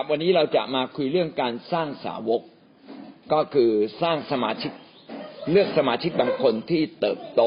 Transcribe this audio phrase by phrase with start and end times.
[0.00, 2.42] ครับ วันนี้เราจะมาคุยเรื่องการสร้างสาวก
[3.32, 3.70] ก็คือ
[4.02, 4.72] สร้างสมาชิก
[5.50, 7.42] เลือกสมาชิกบางคนที่เติบโต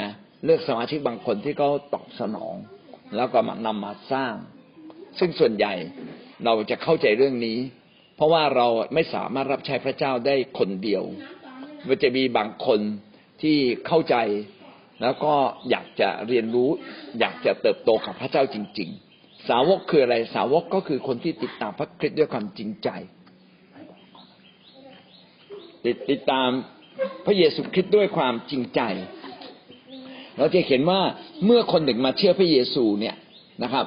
[0.00, 0.10] นะ
[0.44, 2.54] เลือกสมาชิกบางคนที่เขาตอบสนอง
[3.16, 4.34] แล้วก็มานำมาสร้าง
[5.18, 5.74] ซึ่งส่วนใหญ่
[6.44, 7.58] เราจะเข้าใจเรื่องนี้
[8.16, 11.04] เพราะว่าเราไม่สามารถรับใช้พระเจ้าได้คนเดียว
[11.88, 12.80] มันจะมีบางคน
[13.42, 13.56] ที่
[13.86, 14.16] เข้าใจ
[15.02, 15.34] แล้วก็
[15.70, 16.70] อยากจะเรียนรู้
[17.20, 19.13] อยากจะเติบโตกับพระเจ้าจริง ๆ
[19.48, 22.88] สาวกคืออะไร สาวกก็คือคนที่ติดตามพระคริสต์ด้วยความจริงใจ
[25.84, 26.48] ติดติดตาม
[27.26, 28.80] พระเยซูคริสต์ด้วยความจริงใจ
[30.38, 31.00] เราจะเห็นว่า
[31.44, 33.16] เมื่อคนหนึ่งมาเชื่อพระเยซูเนี่ย
[33.62, 33.86] นะครับ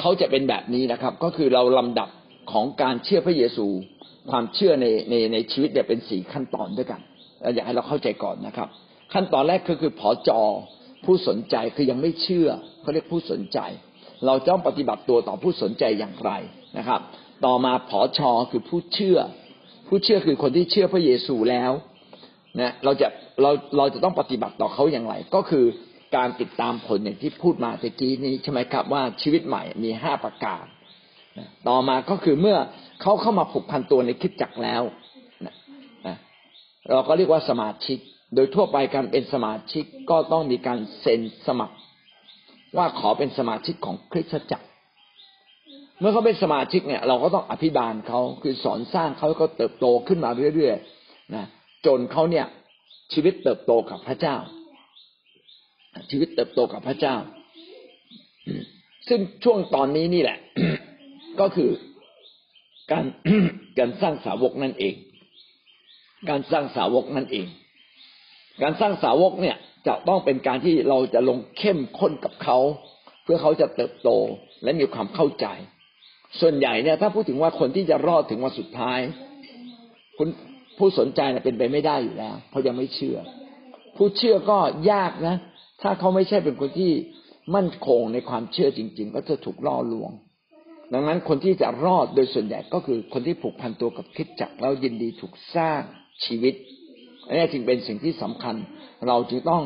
[0.00, 2.08] เขาจะเป็นแบบนี้นะครับ ก็คือเราลำดับ
[2.52, 3.66] ของการเชื่อพระเยซู
[4.30, 7.00] ความเชื่อในในในชีวิตเนี่ยเป็นสี่ขั้นตอนด้วยกัน
[7.42, 8.68] เราอยากให้เราเข้าใจก่อนนะครับ
[9.12, 10.40] ขั้นตอนแรกคือคือผอจอ
[11.04, 12.48] ผู้สนใจคือยังไม่เชื่อ
[12.80, 13.58] เขาเรียกผู้สนใจ
[14.26, 16.30] เราต้องปฏิบัติตัวต่อผู้สนใจอย่างไร
[16.78, 17.00] นะครับ
[17.44, 19.18] ต่อมาผอชอคือผู้เชื่อ
[19.88, 21.72] ผู้เชื่อคือคนที่เชื่อพระเยซูแล้ว
[22.60, 23.08] นะเราจะ
[23.42, 25.64] เราเราจะต้องปฏิบัติต่อเขาอย่างไร ก็คือ
[26.16, 30.64] การติดตามผลอย่างที่พูดมาตะกี้นี้ใช่ไหมครับว่าชีวิตใหม่มีห้าประการ
[31.68, 32.58] ต่อมาก็คือเมื่อ
[33.02, 34.82] เขาเข้ามาผูกพันตัวในคิดจักแล้ว
[36.90, 37.98] เราก็เรียกว่าสมาชิก
[38.34, 41.76] โดยทั่วไปการเป็นสมาชิกก็ต้องมีการเซ็นสมัคร
[42.76, 44.66] ว่าขอเป็นสมาชิกของคริสตจักร
[46.00, 51.44] เมื่อเขาเป็นสมาชิกเนี่ย เราก็ต้องอภิบาลเขาคือสอนสร้างเขาก็เติบโตขึ้นมาเรื่อยๆนะ
[51.86, 52.46] จนเขาเนี่ย
[53.12, 54.36] ชีวิตเติบโตกับพระเจ้า
[56.10, 57.16] ชีวิตเติบโตกับพระเจ้า
[59.08, 60.38] ซึ่งช่วงตอนนี้นี่แหละ
[61.40, 61.70] ก็คือ
[62.90, 63.04] การ
[63.78, 64.94] การสร้างสาวกนั่นเอง
[66.30, 67.46] การสร้างสาวกนั่นเอง
[68.62, 69.56] การสร้างสาวกเนี่ย
[69.88, 72.58] จะต้องเป็นการที่เราจะลงเข้มข้นกับเขา
[73.22, 74.08] เพื่อเขาจะเติบโต
[74.62, 75.46] และมีความเข้าใจ
[76.40, 78.98] ส่วนใหญ่เนี่ย ถ้าพูดถึงว่าคนที่จะรอดถึงวันสุดท้าย
[80.18, 80.28] คุณ
[80.78, 83.18] ผู้สนใจเนี่ยเป็นไปไม่ได้อยู่แล้วเพราะยังไม่เชื่อ
[83.96, 84.58] ผู้เชื่อก็
[84.92, 85.36] ยากนะ
[85.82, 86.92] ถ้าเขาไม่ใช่เป็นคนที่
[87.54, 90.10] มั่นคงในความเชื่อจริง ๆ ก็จะถูกล่อลวง
[90.92, 95.80] ดังนั้นคนที่จะรอดโดยส่วนใหญ่ก็คือคนที่ผูกพันตัวกับคิดจักแล้วยินดีถูกสร้าง
[96.24, 96.54] ชีวิต
[97.28, 98.54] อันนี้จึงเป็นสิ่งที่สำคัญ
[99.08, 99.62] เราจึงต้อง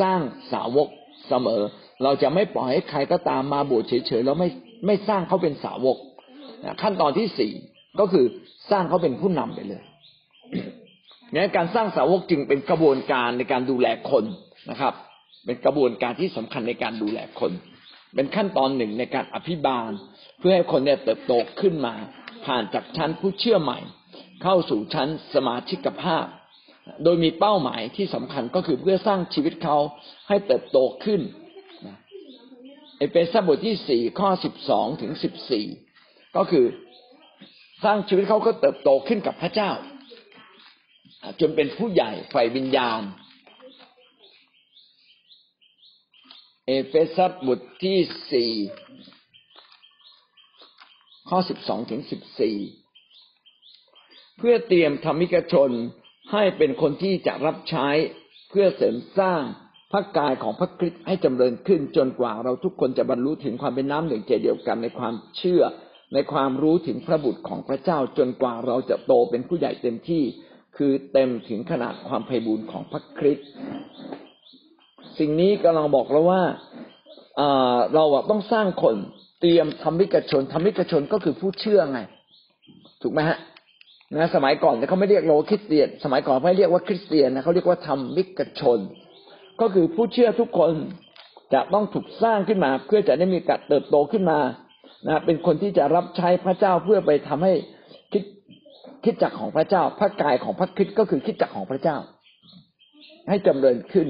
[0.00, 0.20] สร้าง
[0.52, 0.88] สาวก
[1.28, 1.62] เสมอ
[2.02, 4.48] เราจะไม่ปล่อยให้ใครก็ตามมาบวชเฉยๆแล้วไม่
[4.86, 5.96] ไม่สร้างเขาเป็นสาวก
[6.82, 7.52] ขั้นตอนที่สี่
[8.00, 8.26] ก็คือ
[8.70, 9.82] สร้างเขาเป็นผู้นำไปเลย
[11.32, 14.24] เนี่ยการสร้างสาวกจึงเป็นกระบวนการในการดูแลคน
[14.70, 14.94] นะครับ
[15.46, 17.52] เป็นกระบวนการที่สำคัญในการดูแลคน
[18.14, 19.90] เป็นขั้นตอนหนึ่งในการอภิบาล
[20.38, 21.94] เพื่อให้คนเนี่ยเติบโตขึ้นมา
[22.46, 23.78] ผ่านจากชั้นผู้เชื่อใหม่
[24.42, 26.26] เข้าสู่ชั้นสมาชิกภาพ
[27.04, 29.76] โดยมีเป้าหมายที่สำคัญก็คือเพื่อสร้างชีวิตเขา
[30.28, 31.20] ให้เติบโตขึ้น
[32.98, 35.66] เอเฟซัสบทที่สี่ข้อสิบสองถึงสิบสี่
[36.36, 36.66] ก็คือ
[37.84, 39.70] สร้างชีวิตเขาก็เติบโตขึ้นกับพระเจ้า
[41.40, 43.00] จนเป็นผู้ใหญ่ฝ่ายวิญญาณ
[46.66, 47.98] เอเฟซัสบทที่
[48.32, 48.52] สี่
[51.28, 52.56] ข้อสิบสองถึงสิบสี่
[54.38, 55.70] เพื่อเตรียมธรรมิกชน
[56.32, 57.88] ให้เป็นคนที่จะรับใช้
[58.50, 59.42] เพื่อเสริมสร้าง
[59.92, 65.62] พระกายของพระคริสต์ให้จำเริญขึ้นจนกว่าเราทุกคนจะบรรลุถึงความเป็นน้ำหนึ่งใจเดียวกันในความเชื่อ
[66.14, 70.22] ในความรู้ถึงพระบุตรของพระเจ้าจนกว่าเราจะโตเป็นผู้ใหญ่เต็มที่
[70.76, 73.48] คือเต็มถึงขนาดความไพบูรณ์ของพระคริสต์
[75.18, 76.42] สิ่งนี้กำลังบอกเราว่า
[77.94, 78.96] เราต้องสร้างคน
[79.40, 82.00] เตรียมธรรมิกชนธรรมิกชนก็คือผู้เชื่อไง
[83.02, 83.38] ถูกไหมฮะ
[84.16, 88.78] นะสมัยก่อนเขาไม่เรียกเราคริสเตียน สมัยก่อนไม่เรียกว่าคริสเตียนนะเขาเรียกว่าธรรมิกชน
[89.60, 90.72] ก็คือผู้เชื่อทุกคน
[91.54, 94.38] จะต้องถูกสร้างขึ้นมา เพื่อจะได้มีการเติบโตขึ้นมา
[95.06, 97.52] นะเป็นคนที่จะรับใช้พระเจ้าเพื่อไปทำให้
[98.12, 98.24] คิด
[99.04, 101.96] คิดจักของพระเจ้า พระกายของพระคริสต์ก็คือคิดจักของพระเจ้า
[103.28, 104.08] ให้จำเริญขึ้น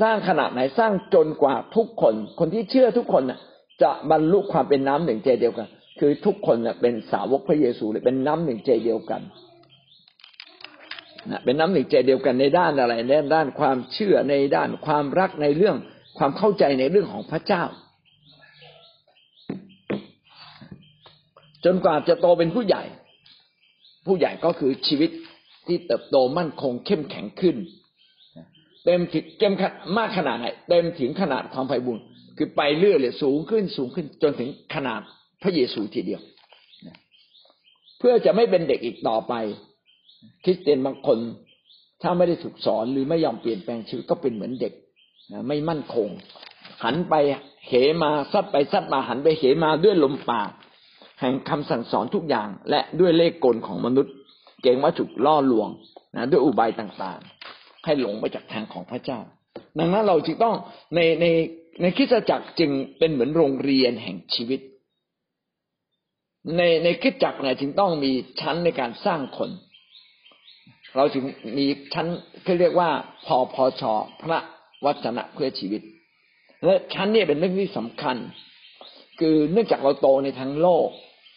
[0.00, 3.22] สร้างขนาดไหนสร้างจนกว่าทุกคน คนที่เชื่อทุกคน
[3.82, 5.68] จะบรรลุความเป็นน้ำหนึ่งใจเดียวกัน
[6.04, 9.22] คือทุกคนเป็นสาวกพระเยซูเลยเป็นน้ำหนึ่งใจเดียวกัน
[11.30, 15.76] นะเป็นน้ำหนึ่งใจเดียวกันในด้านอะไรในด้านความเชื่อในด้านความรักในเรื่อง
[16.18, 17.62] ความเข้าใจในเรื่องของพระเจ้า
[21.64, 22.84] จนกว่าจะโตเป็นผู้ใหญ่
[24.06, 25.10] ผู้ใหญ่ก็คือชีวิต
[25.66, 27.56] ที่เติบโตมั่นคงเข้มแข็งขึ้น
[28.84, 29.52] เต็มถึงเต็ม
[29.96, 31.98] มากขนาดไหนเต็มถึงขนาดความไพบุญ
[32.36, 35.02] คือไปเรื่อยเลยสูงขึ้นสูงขึ้นจนถึงขนาด
[35.42, 36.20] พระเยซูทีเดียว
[37.98, 39.34] เพื่อจะไม่เป็นเด็กอีกต่อไป
[40.44, 41.18] คริสเตียนบางคน
[42.02, 44.72] ถ้าไม่ได้ถูกสอนหรือไม่ยอมเปลี่ยนแปลงชีวิตก็เป็นเหมือนเด็ก
[45.48, 46.08] ไม่มั่นคง
[46.84, 47.14] หันไป
[47.68, 50.50] เหมาซัดไปซัดมาหันไปเหมาด้วยลมปาก
[51.20, 54.14] แห่งคำสั่งสอนทุกอย่าง และด้วยเลขกลของมนุษย์
[54.62, 55.68] เก่งว่าถูกล่อลวง
[56.16, 59.20] นะด้วยอุบายต่างๆ ให้หลงไปจากทางของพระเจ้า
[59.78, 60.54] ดังนั้นเราจึงต้อง
[60.94, 61.26] ในใน
[61.82, 64.60] ในคริสตจักรจึงเป็นเหมือนโรงเรียนแห่งชีวิต
[66.56, 69.50] ในในคริสตจักเนี่ยจึงต้องมีชั้นในการสร้างคน
[70.96, 71.24] เราจึง
[71.58, 72.06] มีชั้น
[72.44, 72.90] ที่เรียกว่า
[73.26, 73.92] พอพอชอ
[74.22, 74.38] พระ
[74.84, 75.82] วจนะเพื่อชีวิต
[76.64, 78.16] และชั้นนี้เป็นเรื่องที่สำคัญ
[79.20, 80.88] คือเนื่องจากเราโตในทางโลก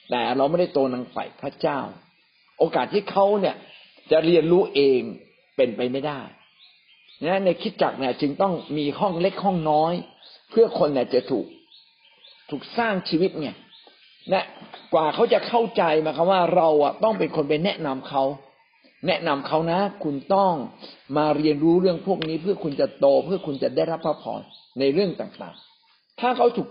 [0.10, 1.80] แต่เราไม่ได้โตทางฝ่ายพระเจ้า
[2.60, 3.56] โอกาสที่เขาเนี่ย
[4.12, 5.02] จะเรียนรู้เอง
[5.56, 6.20] เป็นไปไม่ได้
[7.24, 9.94] นะในคิดจักเนี่ยจึงต้องมีห้องเล็กห้องน้อย
[10.50, 11.46] เพื่อคนเนี่ยจะถูก
[12.50, 13.56] ถูกสร้างชีวิตเนี่ย
[14.34, 14.46] นะ
[14.94, 18.24] กว่าเขาจะเข้าใจมาคำว่าเราอะต้องเป็นคนไปแนะนำเขา
[19.08, 20.54] แนะนำเขานะ คุณต้อง
[21.18, 24.42] มาเรียนรู้เรื่องพวกนี้เพื่อคุณจะโตเพื่อคุณจะได้รับพระพร
[24.80, 26.68] ในเรื่องต่างๆ ถ้าเขาถูก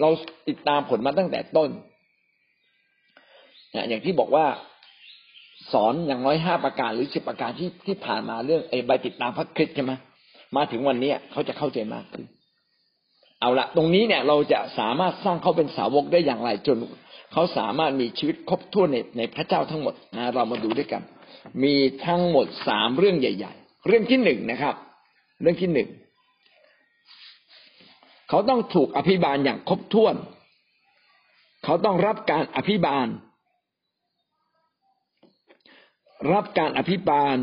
[0.00, 0.10] เรา
[0.48, 1.70] ติดตามผลมาตั้งแต่ต้น
[3.88, 4.46] อย่างที่บอกว่า
[5.72, 9.92] สอนอย่างน้อยห้าประการหรือสิบประการที่ที่ผ่านมาเรื่องไอ้ใบติดตามพระคริสต์ใช่ไหม
[10.56, 12.24] มาถึงวันนี้เขาจะเข้าใจมากขึ้น
[13.42, 16.76] เอาละตรงนี้เนี่ยเราจะสามารถสร้างเขาเป็นสาวกได้อย่างไรจน
[17.32, 21.02] เขาสามารถมีชีวิตครบถ้วนในในพระเจ้าทั้งหมดนะเรามาดูด้วยกัน
[21.62, 21.74] มี
[22.06, 24.74] ทั้งหมดสามเรื่องใหญ่ ๆ เรื่องที่หนึ่งนะครับ
[25.40, 25.88] เรื่องที่หนึ่ง
[28.28, 30.14] เขาต้องถูกอภิบาลอย่างครบถ้วน
[31.64, 33.06] เขาต้องรับการอภิบาล
[36.32, 37.36] รับการอภิบาล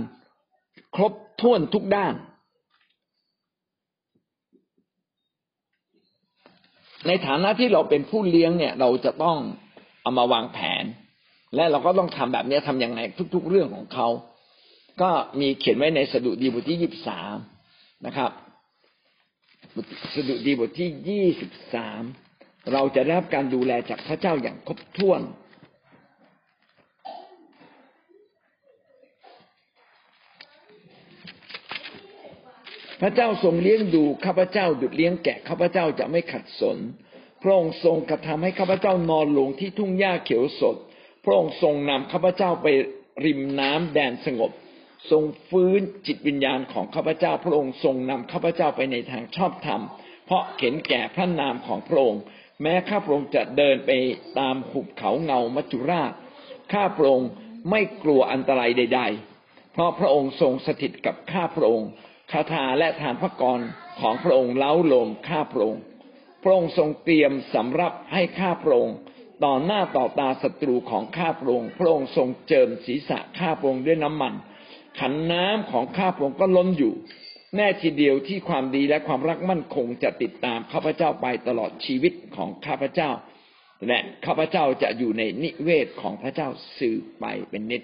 [0.96, 2.14] ครบถ้วนทุกด้าน
[7.08, 9.38] ในฐานะที่เราเป็นผู้เลี้ยงเนี่ย เราจะต้อง
[10.02, 10.84] เอามาวางแผน
[11.56, 13.02] และเราก็ต้องทำแบบนี้ทำอย่างไร
[13.36, 14.08] ทุก ๆ เรื่องของเขา
[15.02, 15.10] ก็
[15.40, 17.36] มีเขียนไว้ในสดุดีบทที่ยี่สิบสาม
[18.06, 18.32] นะครับ
[20.16, 22.02] สดุดีบทที่ยี่สิบสาม
[22.74, 25.22] เราจะได้รับการดูแลจากพระเจ้าอย่างครบถ้วน
[33.02, 36.78] พระเจ้าทรงเลี้ยงดูข้าพเจ้าดุดเลี้ยงแกะข้าพเจ้าจะไม่ขัดสน
[37.42, 40.76] พระองค์ทรงกระทำให้ข้าพเจ้านอนลงที่ทุ่งหญ้าเขียวสด
[41.26, 42.68] พระองค์ทรงนำข้าพเจ้าไป
[43.26, 44.52] ริมน้ำแดนสงบ
[45.12, 49.82] ทรงฟื้นจิตวิญญาณของข้าพเจ้า พระองค์ทรงนำข้าพเจ้าไปในทางชอบธรรม
[50.26, 52.22] เพราะเห็นแก่พระนามของพระองค์
[52.62, 53.92] แม้ข้าพระองค์จะเดินไป
[54.40, 56.12] ตามหุบเขาเงามัจจุราช
[56.74, 57.30] ข้าพระองค์
[57.70, 59.02] ไม่กลัวอันตรายใด
[59.38, 61.90] ๆ เพราะพระองค์ทรงสถิตกับข้าพระองค์
[62.32, 63.60] คาถาและทานพระกร
[64.00, 65.84] ของพระองค์เล้าโลมข้าพระองค์
[66.44, 68.96] พระองค์ทรงเตรียมสำรับให้ข้าพระองค์
[69.44, 74.34] ต่อหน้าต่อตาศัตรูของข้าพระองค์พระองค์ทรงเจิมศีรษะข้าพระองค์ด้วยน้ำมัน
[75.00, 76.94] ขันน้ำของข้าพระองค์ก็ล้นอยู่
[77.56, 83.10] แน่ทีเดียวที่ความดีและความรักมั่นคงจะติดตามข้าพเจ้าไปตลอดชีวิตของข้าพเจ้า
[83.88, 86.48] และข้าพเจ้าจะอยู่ในนิเวศของพระเจ้า
[86.78, 87.82] สืบไปเป็นนิด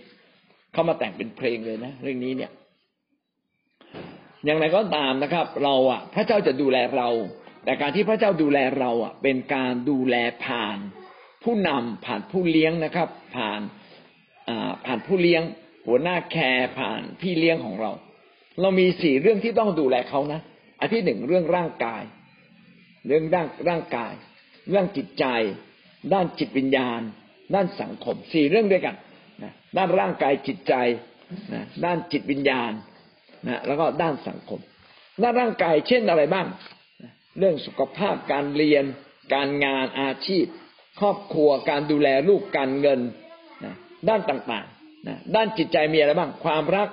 [0.74, 2.52] เข้ามาแต่งเป็นเพลงเลยนะ เรื่องนี้เนี่ย
[4.46, 7.08] อย่างไรก็ตามนะครับ เราอะ พระเจ้าจะดูแลเรา
[7.66, 10.16] แต่การที่พระเจ้าดูแลเราอะ เป็นการดูแล
[10.46, 10.78] ผ่าน
[11.44, 13.62] ผู้นำผ่านผู้เลี้ยงนะครับ ผ่าน
[14.86, 15.42] ผ่านผู้เลี้ยง
[15.88, 17.92] หัวหน้าแคร์ผ่านพี่เลี้ยงของเรา
[18.62, 20.42] เรามีสี่เรื่องที่ต้องดูแลเขานะ
[20.80, 22.04] อันที่หนึ่งเรื่องร่างกาย
[23.08, 24.14] เรื่องด้านร่างกาย
[24.70, 25.26] เรื่องจิตใจ
[26.14, 27.02] ด้านจิตวิญญาณ
[27.56, 28.96] ด้านสังคมสี่เรื่องด้วยกัน
[29.44, 30.74] นะด้านร่างกายจิตใจ
[31.54, 32.72] นะด้านจิตวิญญาณ
[33.48, 34.60] นะแล้วก็ด้านสังคม
[35.24, 36.48] ด้านร่างกายเช่นอะไรบ้าง
[37.40, 38.84] เรื่องสุขภาพการเรียน
[39.34, 40.46] การงานอาชีพ
[41.00, 43.00] ครอบครัวการดูแลลูกการเงิน
[43.64, 43.74] นะ
[44.10, 46.90] ด้านต่างๆนะด้านจิตใจมีอะไรบ้าง ความรัก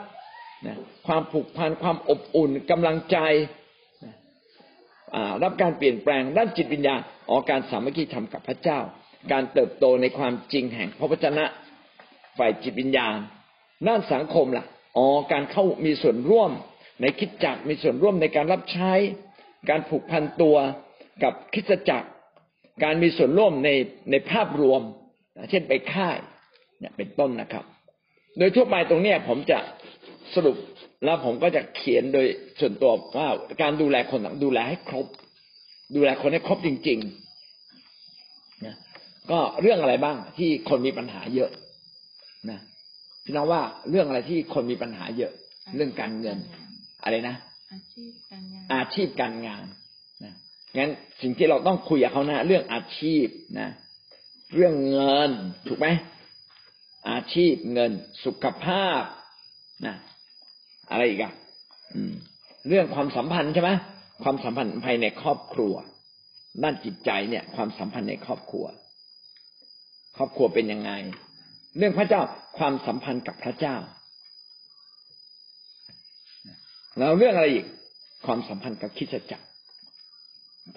[0.67, 3.19] นะความผูกพันความอบอุ่นกำลังใจ
[4.05, 4.13] นะ
[5.43, 8.79] รับการเปลี่ยนแปลง ด้านจิตวิญญาณออการสามัคคีธรรมกับพระเจ้า
[9.33, 11.45] การเติบโตในความจริงแห่งพระวจนะ
[12.39, 13.17] ฝ่ายจิตวิญญาณ
[13.89, 14.65] ด้านสังคมล่ะ
[14.97, 16.51] อ๋อการเข้ามีส่วนร่วม
[17.01, 18.93] ในคิดจักมีส่วนร่วมในการรับใช้
[19.71, 20.57] การผูกพันตัว
[21.23, 22.09] กับคิดจักร
[22.85, 23.71] การมีส่วนร่วมใน
[24.11, 24.81] ในภาพรวม
[25.51, 26.17] เช่นไปค่าย
[26.79, 27.65] เนี่ยเป็นต้นนะครับ
[28.39, 29.59] โดยทั่วไปตรงเนี้ยผมจะ
[30.35, 30.57] สรุป
[31.05, 32.27] แล้วผมก็จะเขียนโดย
[32.61, 33.29] ส่วนตัวว่า
[33.63, 35.07] การดูแลคนดูแลให้ครบ
[35.97, 38.75] ดูแลคนให้ครบจริงๆนะ
[39.31, 41.51] ก็เรื่องอะไรบ้างที่คนมีปัญหาเยอะ
[42.51, 42.59] นะ
[43.25, 45.33] พี่น้องว่าเรื่องอะไรที่คนมีปัญหาเยอะ
[45.77, 46.39] เรื่องการเงิน
[47.03, 47.37] อะไรนะ
[47.73, 49.65] อาชีพการงานอาชีพการงาน
[50.25, 50.33] นะ
[50.79, 53.27] งั้นสิ่งที่เราต้องคุยกับเขานะ เรื่องอาชีพ
[53.61, 53.69] นะ
[54.55, 55.31] เรื่องเงิน
[55.69, 55.89] ถูกไหม
[57.11, 57.93] อาชีพเงิน
[58.25, 59.03] สุขภาพ
[59.87, 59.95] นะ
[60.91, 61.33] อะไรอีกอะ
[62.69, 63.71] เรื่องความสัมพันธ์ใช่ไหม
[64.23, 65.75] ความสัมพันธ์ภายในครอบครัว
[66.63, 68.67] ด้านจิตใจเนี่ย ความสัมพันธ์ในครอบครัว
[70.17, 70.91] ครอบครัวเป็นยังไง
[71.79, 72.23] เรื่องพระเจ้า
[72.59, 73.77] ความสัมพันธ์กับพระเจ้า
[76.99, 77.67] แล้วเรื่องอะไรอีก
[78.27, 79.47] ความสัมพันธ์กับคิดจักร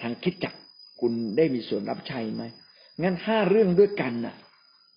[0.02, 0.58] ทางคิดจักร
[1.00, 2.44] คุณได้มีส่วนรับใช้ไหม
[3.02, 4.36] งั้นห้าเรื่องด้วยกันนะ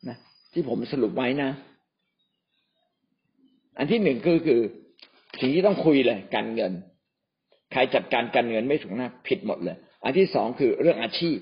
[0.07, 0.17] นะ
[0.53, 1.49] ที่ผมสรุปไว้นะ
[3.77, 4.61] อันที่หนึ่งก็คือ
[5.39, 6.71] สิ่งที่ต้องคุยเลยการเงิน
[7.71, 11.37] ใครจัดการการเงินไม่ถูกนะผิดหมดเลย อันที่สองคือเรื่องอาชีพ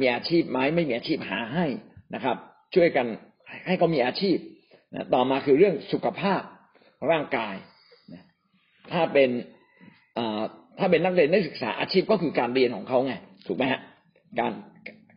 [0.00, 1.66] มีอาชีพไหมไม่มีอาชีพหาให้
[2.14, 2.36] นะครับ
[2.74, 3.06] ช่วยกัน
[3.66, 4.36] ให้เขามีอาชีพ
[4.94, 6.42] นะต่อมาคือเรื่องสุขภาพ
[7.10, 7.54] ร่างกาย
[8.12, 8.22] นะ
[8.92, 9.30] ถ้าเป็น
[10.78, 13.14] ถ้าเป็นนักเรียนนักศึกษาอาชีพก็คือการเรียนของเขาไง
[13.46, 13.80] ถูกไหมฮะ
[14.38, 14.52] การ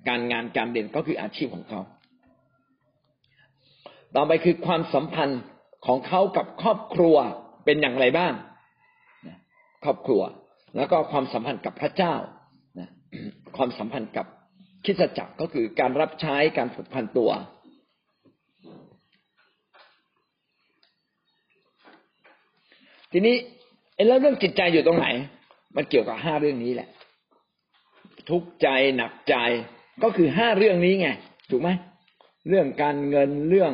[0.08, 1.80] การงานการเรียนก็คืออาชีพของเขา
[4.16, 5.42] ต่อไปคือความสัมพันธ์
[5.88, 7.16] ของเขากับครอบครัว
[7.66, 8.34] เป็นอย่างไรบ้าง
[9.84, 10.22] ครอบครัว
[10.76, 12.16] แล้วก็ความสัมพันธ์กับพระเจ้า
[13.58, 14.28] ความสัมพันธ์กับ
[14.86, 17.32] คิดจักรก็คือการรับใช้การฝึกพันตัว
[23.18, 23.38] ทีนี้
[24.08, 25.08] แล้วเรื่องจิตใจอยู่ตรงไหน
[25.76, 26.90] มันเกี่ยวกับห้าเรื่องนี้แหละ
[28.30, 28.68] ทุกใจ
[28.98, 29.36] หนักใจ
[30.04, 31.10] ก็คือห้าเรื่องนี้ไง
[31.50, 31.70] ถูกไหม
[32.50, 33.74] เรื่องการเงินเรื่อง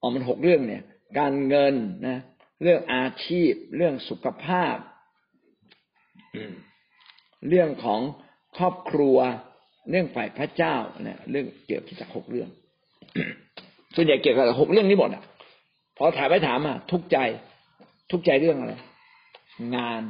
[0.00, 0.82] อ๋อมันหกเรื่องเนี่ย
[1.18, 1.74] การเงิน
[2.06, 2.18] นะ
[2.62, 4.76] เรื่องอาชีพ เรื่องสุขภาพ
[7.48, 8.00] เรื่องของ
[8.56, 9.16] ครอบครัว
[9.90, 12.48] เรื่องฝ่ายพระเจ้าเนี่ยเรื่องเกี่ยวกับหกเรื่อง
[13.94, 15.22] ส่วนใหญ่เกี่ยวกับหกเรื่องนี้หมดอะ
[15.96, 17.18] พอถามไปถามอะทุกใจ
[18.10, 18.74] ทุกใจเรื่องอะไร
[19.76, 20.02] งาน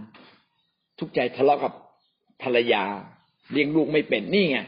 [0.99, 1.73] ทุกใจทะเลาะกับ
[2.43, 2.85] ภรรยา
[3.52, 4.59] เลี้ยงลูกไม่เป็นนี่ไง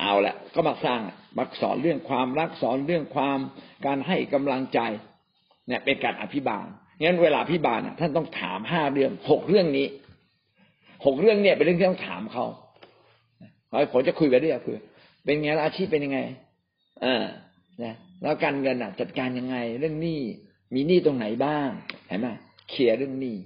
[0.00, 1.00] เอาละก็มาสร้าง
[1.36, 3.38] มาสอนเรื่องความรักสอนเรื่องความ
[3.86, 4.80] การให้กำลังใจ
[5.68, 6.66] เนี่ย เป็นการอภิบาล
[7.00, 9.86] งั้นเวลาอภิบาลท่านต้องถามห้าเรื่องหกเรื่องนี้
[11.06, 12.46] หกเรื่องเนี่ยเป็นเรื่องที่ต้องถามเขา
[13.92, 14.78] ผมจะคุยไปเรื่อยคือ
[15.24, 16.18] เป็นไงอาชีพเป็นยังไง
[17.02, 17.24] เออ
[17.82, 20.20] นะแล้วการเงินอะ จัดการยังไง เรื่องหนี้
[20.74, 21.68] มีหนี้ตรงไหนบ้าง
[22.08, 22.28] เห็นไหม
[22.70, 23.36] เคลียร์เรื่องหนี้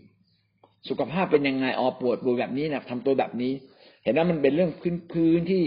[0.88, 3.52] สุขภาพเป็นยังไงอ๋อปวดปวดแบบนี้นะทำตัวแบบนี้
[4.04, 5.62] เห็นว่ามันเป็นเรื่องพื้นพื้นที่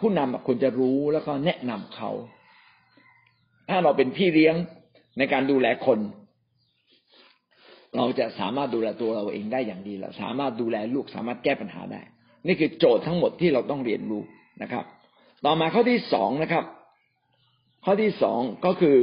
[0.00, 2.10] ผู้นำควรจะรู้แล้วก็แนะนำเขา
[3.68, 4.54] ถ้าเราเป็นพี่เลี้ยง
[5.18, 5.98] ในการดูแลคน
[7.96, 12.00] เราจะสามารถดูแลตัวเราเองได้อย่างดีเราสามารถดูแลลูกสามารถแก้ปัญหาได้
[12.46, 14.22] นี่คือโจทย์ทั้งหมดที่เราต้องเรียนรู้
[14.62, 14.84] นะครับ
[15.44, 16.64] ต่อมาข้อที่สองนะครับ
[17.84, 18.96] ข้อที่สองก็คือ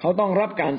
[0.00, 0.72] เขาต้องรับการ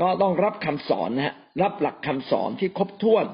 [0.00, 3.26] ก็ต้องรับคำสอนนะฮะรับหลักคำสอนที่ครบถ้วน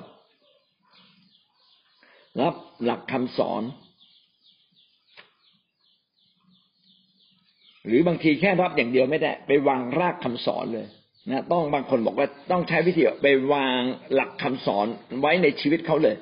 [2.42, 2.54] รับ
[2.84, 3.62] หลักคำสอน
[7.86, 10.86] หรือบางทีแค่รับอย่างเดียวไม่ได้ ไปวางรากคำสอนเลย
[11.30, 13.80] นะต้องบางคนบอกว่าต้องใช้วิธีไปวาง
[14.14, 14.86] หลักคำสอน
[15.20, 16.16] ไว้ในชีวิตเขาเลย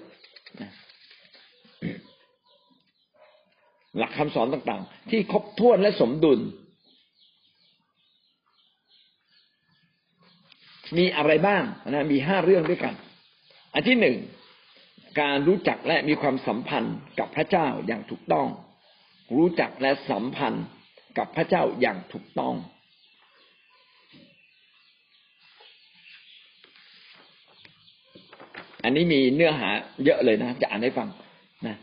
[3.99, 6.40] หลักคำสอนต่างๆ ที่ครบถ้วนและสมดุล
[10.99, 12.94] มีอะไรบ้างนะมีห้าเรื่องด้วยกัน
[13.75, 14.16] อันที่หนึ่ง
[15.20, 18.49] การรู้จักและมีความสัมพันธ์กับพระเจ้าอย่างถูกต้อง
[19.37, 20.64] รู้จักและสัมพันธ์
[21.18, 22.54] กับพระเจ้าอย่างถูกต้อง
[28.85, 29.68] อันนี้มีเนื้อหา
[30.04, 31.09] เยอะเลยนะ จะอ่านให้ฟัง
[31.66, 31.76] นะ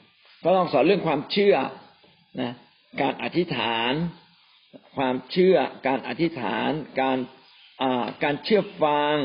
[0.44, 1.56] ก็ต้องสอนเรื่องความเชื่อ
[2.42, 2.52] นะ
[3.02, 3.94] การอธิษฐาน
[4.96, 5.58] ความเชื่อ
[5.88, 6.70] การอธิษฐาน
[7.02, 7.18] การ
[8.24, 9.16] การเชื่อฟัง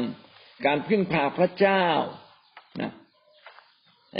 [0.66, 1.86] การพึ่งพาพระเจ้า
[2.80, 2.92] นะ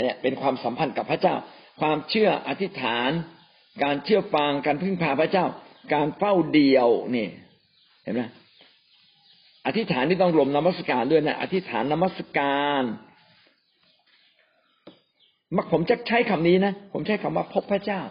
[0.03, 1.35] เนี่ยเป็นความสัมพันธ์กับพระเจ้า
[1.81, 3.09] ความเชื่ออธิษฐาน
[3.83, 5.45] การเชื่อฟัง การพึ่งพาพระเจ้า
[5.93, 7.27] การเฝ้าเดียวนี่
[8.03, 8.21] เห็นไหม
[9.65, 12.83] อธิษฐานที่ต้องรวมนมัสการด้วยนะอธิษฐานนมัสการ
[15.55, 18.01] มักผมจะใช้คำนี้นะ ผมใช้คำว่าพบพระเจ้า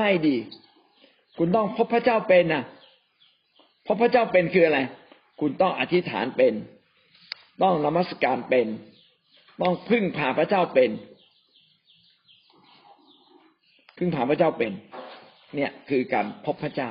[0.00, 0.36] ง่ายดี
[1.36, 2.64] คุณต้องพบพระเจ้าเป็นนะ
[3.86, 4.78] พราะพระเจ้าเป็นคืออะไร
[5.40, 6.54] คุณต้องอธิษฐานเป็น
[7.62, 8.66] ต้องนมัสการเป็น
[9.62, 10.90] ต้องพึ่งพาพระเจ้าเป็น
[13.98, 14.72] พึ่งพาพระเจ้าเป็น
[15.56, 16.90] เนี่ยคือการพบพระเจ้า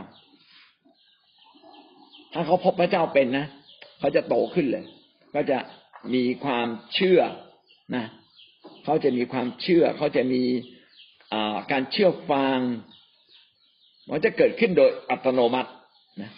[2.34, 3.46] ถ้าเขาพบพระเจ้าเป็นนะ
[4.00, 4.86] เขาจะโตขึ้นเลย
[5.36, 5.58] ก็จะ
[6.14, 7.22] มีความเชื่อ
[7.96, 8.06] นะ
[8.84, 10.44] เขาจะมีความเชื่อ เขาจะมี
[11.72, 12.60] การเชื่อฟัง
[14.10, 15.72] มันจะเกิดขึ้นโดยอัตโนมัติ
[16.22, 16.32] นะ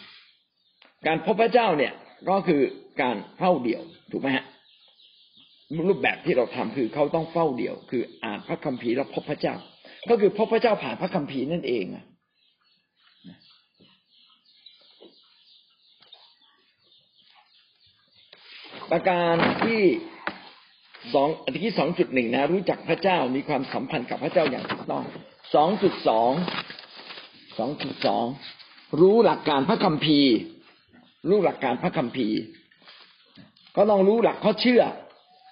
[1.06, 1.92] การพบพระเจ้าเนี่ย
[2.28, 2.62] ก็คือ
[3.02, 4.44] การเฝ้าเดี่ยวถูกไหมฮะ
[5.88, 9.54] รูปแบบที่เราทำคือเขาต้องเฝ้าเดี่ยว คืออ่านพระคัมภีร์แล้วพบพระเจ้า
[10.10, 11.84] ก็คือพบพระเจ้าผ่านพระคัมภีร์นั่นเอง
[18.90, 19.80] ประการที่
[21.12, 25.04] สองอันที่สองจุดหนึ่งนะ รู้จักพระเจ้ามีความสัมพันธ์กับพระเจ้าอย่างถูกต้อง
[25.54, 26.32] สองจุดสอง
[27.58, 28.24] สองจุดสอง
[29.00, 30.32] รู้หลักการพระคัมภีร์
[31.28, 32.38] รู้หลักการพระคัมภีร์
[33.76, 34.82] ก็ต้องรู้หลักข้อเชื่อ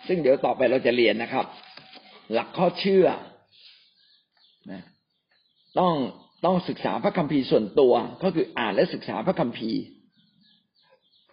[0.08, 1.46] ซึ่งเดี๋ยวต่อไปเราจะเรียนนะครับ
[2.32, 3.06] หลักข้อเชื่อ
[4.70, 4.82] นะ
[5.78, 5.94] ต้อง
[6.44, 9.80] ต้องศึกษาพระคัมภีร์ส่วนตัว ก็คืออ่านและศึกษาพระคัมภีร์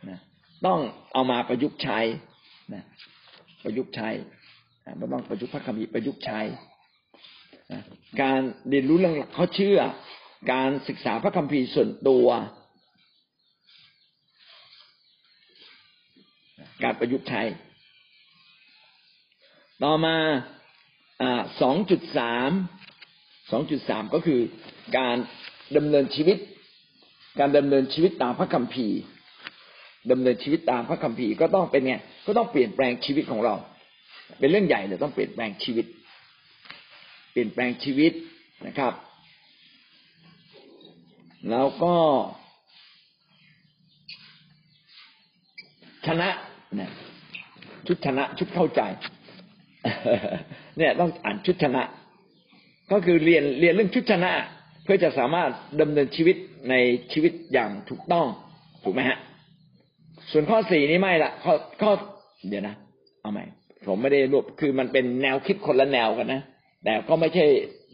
[0.09, 0.19] นะ
[0.65, 0.79] ต้อง
[1.13, 1.99] เอามาประยุกต์ใช้
[2.73, 2.83] นะ
[3.63, 4.09] ประยุกต์ใช้
[4.97, 6.39] ไม่ต้องประยุกต์พระคัมภีร์ประยุกต์ใช้
[8.21, 9.79] การเรียนรู้เรื่องหลักเข้อเชื่อ
[10.53, 12.27] การศึกษาพระคัมภีร์ส่วนตัว
[16.83, 17.41] การประยุกต์ใช้
[19.83, 20.15] ต่อมา
[21.61, 22.51] สองจุดสาม
[23.51, 24.39] สองจุดสามก็คือ
[24.97, 25.17] การ
[25.77, 26.37] ดำเนินชีวิต
[27.39, 28.99] การดำเนินชีวิตตามพระคัมภีร์
[30.11, 31.93] ดำเนินชีวิตตามพระคัมภีร์ก็ต้องเป็นไง
[32.25, 33.53] ก็ต้องเปลี่ยนแปลงชีวิตของเรา
[34.39, 35.85] เป็นเรื่องใหญ่เลยต้องเปลี่ยนแปลงชีวิต
[37.31, 38.13] เปลี่ยนแปลงชีวิต
[38.67, 38.93] นะครับ
[41.49, 41.95] แล้วก็
[46.07, 46.29] ชนะ
[46.79, 46.91] นะ
[47.87, 48.81] ชุดชนะชุดเข้าใจ
[50.77, 51.83] เนี่ยต้องอ่านชุดชนะ
[52.91, 54.31] ก็คือเรียนเรียนเรื่องชุดชนะ
[54.83, 55.49] เพื่อจะสามารถ
[55.81, 56.35] ดำเนินชีวิต
[56.69, 56.75] ใน
[57.11, 58.25] ชีวิตอย่างถูกต้อง
[58.83, 59.17] ถูกไหมฮะ
[60.31, 61.91] ส่วนข้อสี่นี้ไม่ละข้อข้อ
[62.49, 62.75] เดี๋ยวนะ
[63.21, 63.43] เอาใหม่
[63.87, 66.41] ผมไม่ได้รวบคือมันเป็นแนวคิดคนละแนวกันนะ
[66.83, 67.45] แต่ก็ไม่ใช่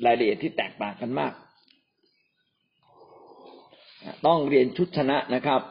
[0.05, 1.33] รายละเอียดที่แตกต่างกันมาก
[4.25, 5.61] ต้องเรียนชุดชนะนะครับ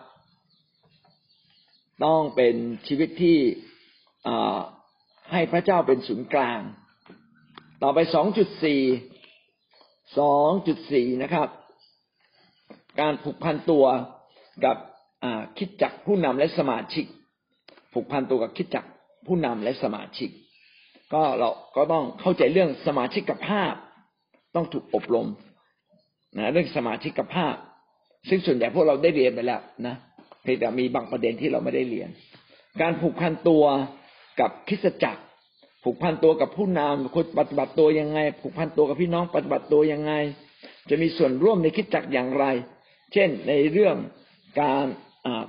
[2.05, 2.55] ต้องเป็น
[2.87, 3.39] ชีวิตที่
[5.33, 6.61] ให้พระเจ้าเป็นศูนย์กลาง
[7.83, 8.81] ต่อไปสองจุดสี่
[10.19, 11.49] สองจุดสี่นะครับ
[13.01, 13.85] การผูกพันตัว
[14.65, 14.77] กับ
[15.59, 17.07] คิดจักผู้นำและสมาชิก
[17.93, 18.85] ผูกพันตัวกับคิดจัก
[19.27, 20.31] ผู้นำและสมาชิก
[21.13, 23.75] ก็เราก็ต้องเข้าใจเรื่องสมาชิกภาพ
[24.55, 25.29] ต้องถูกอบรม
[26.37, 27.57] นะเรื่องสมาชิกภาพ
[28.29, 29.95] ซึ่งส่วนใหญ่พวกเราได้เรียนไปแล้วนะ
[30.43, 32.09] เพียงแต่มีบางประเด็นที่เราไม่ได้เรียน
[32.81, 33.65] การผูกพันตัว
[34.41, 35.23] กับคิสจักร
[35.85, 40.13] ผูกพันตัวกับผู้นำคนปฏิบัติตัวยังไง ผูกพันตัวกับพี่น้องปฏิบัติตัวยังไง
[40.89, 42.45] จะมีส่วนร่วมในคิดจักรอย่างไร
[43.13, 43.97] เช่นในเรื่อง
[44.61, 44.87] การ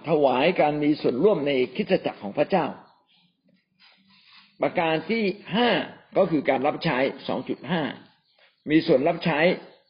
[0.08, 2.66] ถวายการมีส่วนร่วมในคิดจักรของพระเจ้า
[4.62, 5.24] ประการที่
[5.56, 5.70] ห้า
[6.18, 7.84] ก็คือการรับใช้สองจุดห้า
[8.72, 9.40] มีส่วนรับใช้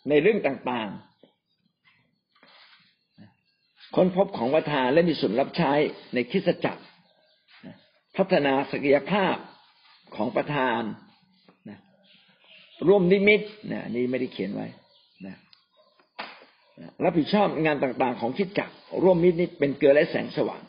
[0.09, 1.05] ในเรื่องต่างๆ
[3.95, 5.71] ค้นพบของประธานและมีส่วนรับใช้
[6.13, 6.83] ในคิดจักร
[8.17, 9.35] พัฒนาศักยภาพ
[10.15, 10.81] ของประธาน
[12.87, 14.67] ร่วมนิมิตนะนี่ไม่ได้เขียนไว้
[17.03, 20.61] รับผิดชอบงานต่างๆ ของคิดจักรร่วมมิตรนี้เป็นเกลือและแสงสว่าง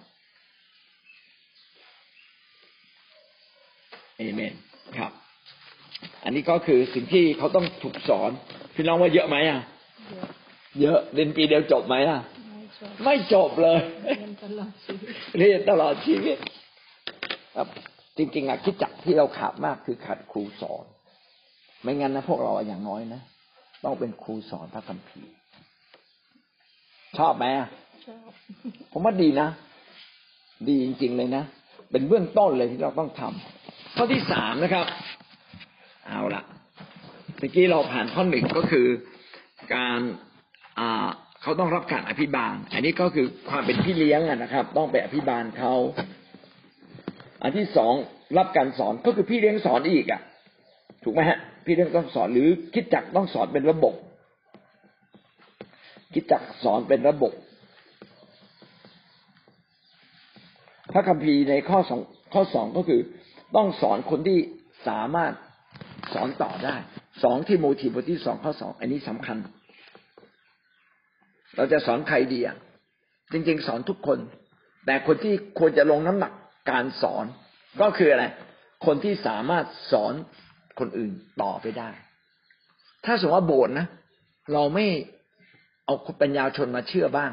[4.18, 4.54] เอเมน
[4.98, 5.12] ครับ
[6.24, 8.30] อันนี้ก็คือสิ่งที่เขาต้องถูกสอน
[8.74, 9.60] พี่น้องว่าเยอะไหมอะ
[10.80, 12.20] เยอะเรียนปีเดียวจบไหมอะ
[13.04, 13.78] ไม่จบเลย
[15.38, 16.38] เรียนตลอดชีวิต
[17.56, 17.68] ครับ
[18.16, 20.84] จริงๆอะคิดจักที่เราขาดมากคือขาดครูสอน
[21.82, 23.20] ไม่งั้นนะพวกเราอย่างน้อยนะ
[23.84, 25.32] ต้องเป็นครูสอนพระคัมภีร์
[27.18, 27.46] ชอบไหม
[28.06, 28.30] ชอบ
[28.92, 29.48] ผมว่าดีนะ
[30.68, 31.44] ดีจริง ๆ เลยนะ
[31.90, 34.86] เป็นเบื้องต้นเลยที่เราต้องทำข้อที่สามนะครับ
[36.06, 36.42] เอาละ
[37.38, 38.86] เมื่อกี้เราผ่านข้อหนึ่งก็คือ
[39.74, 40.00] การ
[40.78, 41.08] อ่า
[41.42, 45.74] เขาต้องรับการอภิบาล อันนี้ก็คือความเป็นพี่เลี้ยงนะครับ ต้องไปอภิบาลเขา
[47.42, 47.94] อันที่สอง
[48.38, 50.20] รับการสอนก็คือพี่เลี้ยงสอนอีกอะ
[51.04, 53.94] ถูกไหมฮะ พี่เลี้ยงต้องสอนหรือคิดจักต้องสอนเป็นระบบ
[56.12, 57.32] คิดจักสอนเป็นระบบ
[60.92, 62.00] พระคัมภีร์ในข้อสอง
[62.34, 63.00] ข้อสองก็คือ
[63.56, 64.38] ต้องสอนคนที่
[64.88, 65.32] สามารถ
[66.14, 66.76] สอนต่อได้
[67.22, 69.36] สองที่โมทีบทที่สองข้อสองอันนี้สำคัญ
[71.56, 72.56] เราจะสอนใครดีอะ
[73.32, 74.18] จริง ๆ สอนทุกคน
[74.86, 76.32] แต่คนที่ควรจะลงน้ำหนัก
[76.70, 77.24] การสอน
[77.80, 78.24] ก็คืออะไร
[78.86, 80.14] คนที่สามารถสอน
[80.78, 81.90] คนอื่นต่อไปได้
[83.04, 83.86] ถ้าสมมติว่าโบสถ์นะ
[84.52, 84.86] เราไม่
[85.86, 87.32] เอาปัญญาชนมาเชื่อบ้าง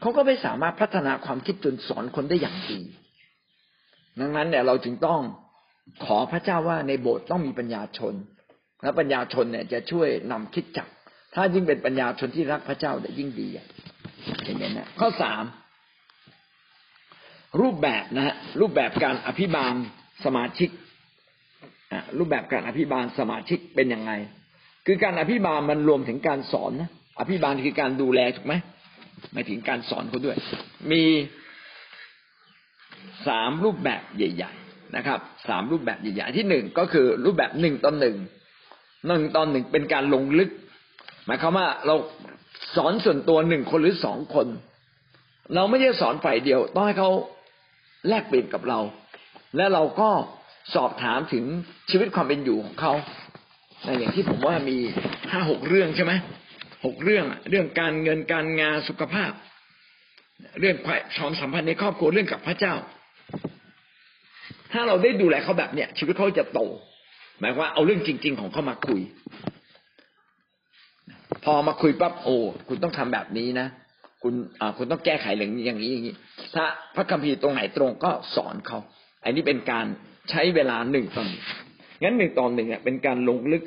[0.00, 2.80] เขาก็ไม่สามารถพัฒนาความคิดจนสอนคนได้อย่างดี
[4.20, 5.20] ดังนั้นเนี่ยเราจึงต้อง
[6.04, 8.14] ขอพระเจ้าว่าในโบสถ์ต้องมีปัญญาชน
[8.82, 10.88] และปัญญาชนเนี่ยจะช่วยนำคิดจัก
[11.34, 13.48] ถ้ายิ่งเป็นปัญญาชนที่รักพระเจ้าจะยิ่งดี
[14.44, 15.44] เห็นไหมนะข้อสาม
[17.60, 19.74] รูปแบบนะฮะรูปแบบการอภิบาล
[20.24, 20.70] สมาชิก
[22.18, 24.12] รูปแบบการอภิบาลสมาชิกเป็นยังไง
[24.86, 26.90] คือการอภิบาลมันรวมถึงการสอนนะ
[27.20, 28.54] อภิบาลคือการดูแลถูกไหม
[29.32, 30.36] หมายถึงการสอนเขาด้วย
[30.90, 31.02] มี
[33.26, 38.16] สามรูปแบบใหญ่ ๆ นะครับสามรูปแบบใหญ่ๆที่หนึ่งก็คือรูปแบบหนึ่งต่อหนึ่ง
[39.06, 40.50] หนึ่งต่อหนึ่งเป็นการลงลึก
[41.26, 41.94] หมายความว่าเรา
[42.76, 44.46] สอนส่วนตัวหนึ่งคนหรือสองคน
[45.54, 47.10] เราไม่ใช่สอนฝ่ายเดียว ต้องให้เขา
[48.08, 48.80] แลกเปลี่ยนกับเรา
[49.56, 50.10] และเราก็
[50.74, 51.44] สอบถามถึง
[51.90, 52.92] ชีวิตความเป็นอยู่ของเขา
[53.98, 54.76] อย่างที่ผมว่ามี
[55.30, 56.12] ห้าหกเรื่องใช่ไหม
[56.84, 59.32] หกเรื่อง เรื่องการเงินการงานสุขภาพ
[60.60, 60.88] เรื่องค
[61.20, 62.74] วามสัมพันธ์ในครอบครัวเรื่องกับพระเจ้า
[64.72, 66.60] ถ้าเราได้ดูแลเขาแบบเนี้ยชีวิตเขาจะโต
[67.38, 69.00] หมายว่าเอาเรื่องจริง ๆ ของเขามาคุย
[71.44, 72.36] พอมาคุยปั๊บโอ้
[72.68, 73.66] คุณต้องทำแบบนี้นะ
[74.22, 76.14] คุณอ่าคุณต้องแก้ไขเรื่องนี้อย่างนี้อย่างนี้
[76.54, 76.64] ถ้า
[76.94, 78.78] พระคัมภีร์ตรงไหนตรงก็สอนเขา
[79.24, 79.86] อันนี้เป็นการ
[80.30, 81.28] ใช้เวลาหนึ่งตอน
[82.02, 83.62] งั้นหนึ่งต่อหนึ่งเป็นการลงลึก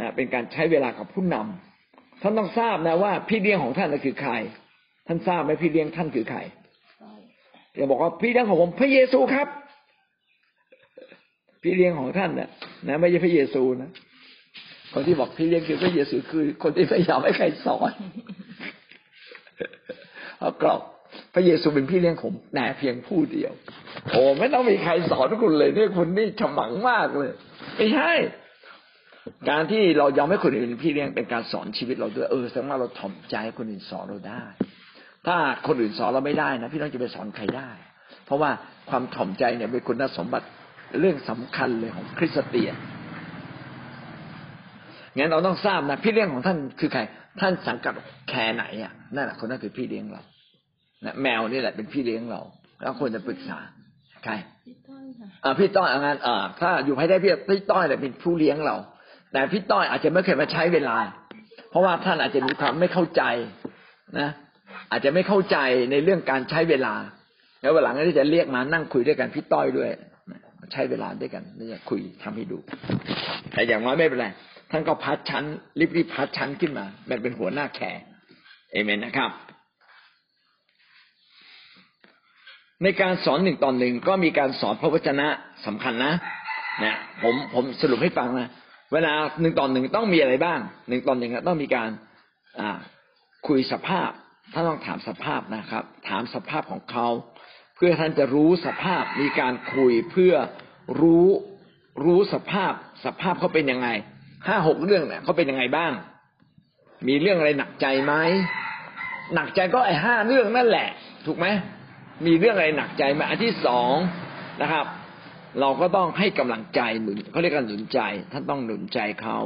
[0.00, 1.75] นะเป็นการใช้เวลากับผู้นำ
[2.22, 4.32] ท่านต้องทราบนะว่าพี่เลี้ยงของท่านคือใคร
[5.06, 6.38] ท่านทราบไหมพี่เลี้ยงท่านคือใคร
[7.74, 9.48] อย่าบอกว่าพี่เลี้ยงของผมพระเยซูครับ
[11.62, 12.48] พี่เลี้ยงของท่านนะ
[12.88, 13.90] นะไม่ใช่พระเยซูนะ
[14.92, 17.92] คนที่บอกพี่เลี้ยงคือพระเยซูคือ คนที่พยายามให้ใครสอน
[20.38, 20.80] เอากรอบ
[21.34, 23.52] พระเยซูเป็นพี่เลี้ยงผมแต่เพียงผู้เดียว
[24.10, 27.30] โอ้ไม่ต้องมีใครสอนคุณเลยเนี่ยคุณนี่ฉมังมากเลย
[27.76, 28.12] ไม่ใช่
[29.50, 34.44] การที่เรายอมให้คนอื่นพี่เลี้ยงเป็นการสอนชีวิตเราด้วยเออแสดงว่าเราถ่อมใจคนอื่นสอนเราได้
[35.26, 35.36] ถ้า
[35.66, 37.70] คนอื่นสอนเราไม่ได้นะพี่น้องจะไปสอนใครได้
[38.26, 38.50] เพราะว่า
[38.90, 40.46] ความถ่อมใจเนี่ยเป็นคุณสมบัติ
[41.00, 42.74] เรื่องสำคัญเลยของคริสเตียน
[45.16, 47.00] งั้นเราต้องทราบนะพี่เลี้ยงของท่านคือใคร
[47.40, 47.94] ท่านสังกัด
[48.28, 50.22] แคร์ไหนอะนั่นแหละคนนั้นคือพี่เลี้ยงเรา
[51.04, 52.40] นะแมวนี่แหละเป็นพี่เลี้ยงเรา
[52.82, 53.58] แล้วควรจะปรึกษา
[54.24, 54.32] ใคร
[54.66, 58.76] พี่ต้อยค่ะอ่าพี่ต้อยงานอ่าถ้าอยู่ภายได้พี่พี่ต้อยแหละเป็นผู้เลี้ยงเรา
[59.36, 60.96] แต่พี่ต้อยอาจจะไม่เคยมาใช้เวลา
[61.70, 63.22] เพราะว่าท่านอาจจะมีความไม่เข้าใจ
[64.18, 64.30] นะ
[64.90, 65.56] อาจจะไม่เข้าใจ
[65.90, 66.94] ในเรื่องการใช้เวลา
[67.60, 69.90] แล้ววันหลังก็จะเรียกมานั่งคุยด้วยกันพี่ต้อยด้วย
[70.72, 72.58] ใช้เวลาด้วยกันนี่จะคุยทำให้ดู
[73.52, 74.26] แต่อย่างน้อยไม่เป็นไร
[74.70, 75.44] ท่านก็พัดชั้น
[75.96, 77.98] รีบๆพัดชั้นขึ้นมาแบบเป็นหัวหน้าแขก
[78.72, 79.30] เอเมนนะครับ
[82.82, 85.26] ในการสอนหนึ่งตอนหนึ่งก็มีการสอนพระวจนะ
[85.66, 86.12] สำคัญนะ
[86.84, 88.50] นะผมผมสรุปให้ฟังนะ
[88.92, 91.90] เวลาหนึ่งต่อหนึ่งต้องมีอะไรบ้างหนึ่งต่อหนึ่งต้องมีการ
[92.60, 92.78] อ่า
[93.48, 94.10] คุยสภาพ
[94.52, 97.08] ท่านต้องถามสภาพนะครับ ถามสภาพของเขา
[97.76, 100.34] เพื่อท่านจะรู้สภาพมีการคุยเพื่อ
[101.00, 101.28] รู้
[102.04, 102.72] รู้สภาพ
[103.04, 103.88] สภาพเขาเป็นยังไง
[104.46, 105.92] ห้าหกเรื่องเนี่ยเขาเป็นยังไงบ้าง
[107.08, 108.14] มีเรื่องอะไรหนักใจไหม
[109.34, 110.88] หนักใจก็ไอ้ห้าเรื่องนั่นแหละ
[111.26, 111.46] ถูกไหม
[112.26, 113.94] มีเรื่องอะไรหนักใจไหมอันที่สอง
[114.62, 114.86] นะครับ
[115.60, 118.00] เราก็ต้องให้กำลังใจหนุนเขาเรียกกันหนุนใจ
[118.32, 119.38] ท่านต้องหนุนใจเขา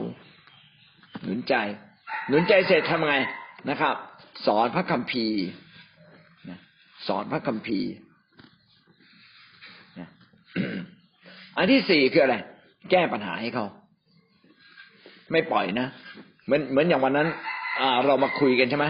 [1.23, 1.55] หนุนใจ
[2.29, 3.15] หนุนใจเสร็จทำไง
[3.71, 3.95] นะครับ
[4.47, 5.43] สอนพระคัมภีร์
[7.07, 7.91] สอนพระคัมภีร์
[11.57, 12.37] อันที่สี่คืออะไร
[12.91, 13.67] แก้ปัญหาให้เขา
[15.33, 15.87] ไม่ปล่อยนะ
[16.45, 17.29] เหมือนเหมือนอย่างวันนั้น
[17.81, 18.87] อ่า เรามาคุยกันใช่ไหม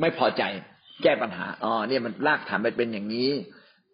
[0.00, 0.42] ไม่พอใจ
[1.02, 3.30] แก้ปัญหาอ๋อเนี่ยมันลากฐานไปเป็นอย่างนี้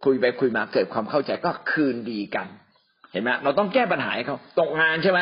[0.04, 2.46] คุยไปคุยมาเกิดความเข้าใจก็คืนดีกัน
[3.12, 5.20] เห็นไหมเราต้องแก้ปัญหาให้เขาตกงานใช่ไหม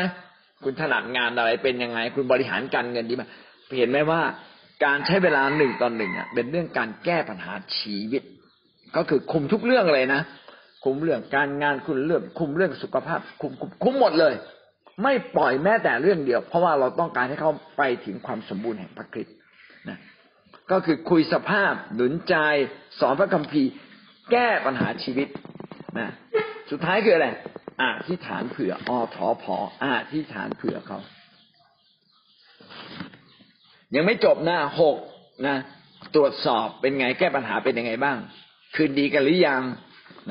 [0.64, 3.24] คุณถนัดงานอะไรเป็นยังไง คุณบริหารการเงินดีไหม
[3.78, 4.20] เห็นไหมว่า
[4.84, 8.22] การใช้เวลาหนึ่งตอนหนึ่งอะเป็นเรื่องการแก้ปัญหาชีวิต
[8.96, 10.20] ก็คือคุมทุกเรื่องเลยนะ
[10.84, 14.34] คุมเรื่องการงานคุณเรื่องคุมเรื่องสุขภาพ คุมคุมคุมหมดเลย
[15.02, 19.36] ไม่ปล่อยแม้แต่เรื่องเดียว เพราะว่าเราต้องการให้เขาไปถึงความสมบูรณ์แห่งพระคริสต์
[19.88, 19.98] นะ
[20.70, 22.34] ก็คือคุยสภาพหนุนใจ
[23.00, 23.70] สอนพระคัมภีร์
[24.32, 25.28] แก้ปัญหาชีวิต
[25.98, 26.08] นะ
[26.70, 27.28] สุดท้ายคืออะไร
[27.80, 30.98] อาที่ฐานเผื่ออทอพออาที่ฐานเผื่อเขา
[33.94, 34.96] ยังไม่จบนะหก
[35.46, 35.56] นะ
[36.14, 38.16] ตรวจสอบเป็นไงแก้ปัญหาเป็นยังไงบ้าง
[38.74, 39.62] คืนดีกันหรือยัง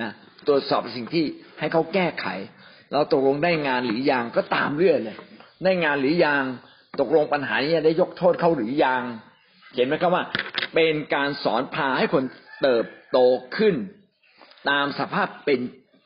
[0.02, 0.12] นะ
[0.48, 1.26] ตรวจสอบสิ่งที่
[1.60, 2.28] ให้เขาแก้ไข
[2.92, 5.18] เราตกลงได้งานหรือยังก็ตามเรื่อยเลย
[5.64, 6.44] ได้งานหรือยัง
[7.00, 9.02] ตกลงปัญหานี้ได้ยกโทษเขาหรือยัง
[9.76, 10.24] เห็นไหมครับว่า
[10.74, 12.24] เป็นการสอนพาให้คน
[12.62, 12.84] เติบ
[13.16, 13.22] โต
[13.58, 13.76] ขึ้น
[14.70, 15.62] ตามสภาพเป็น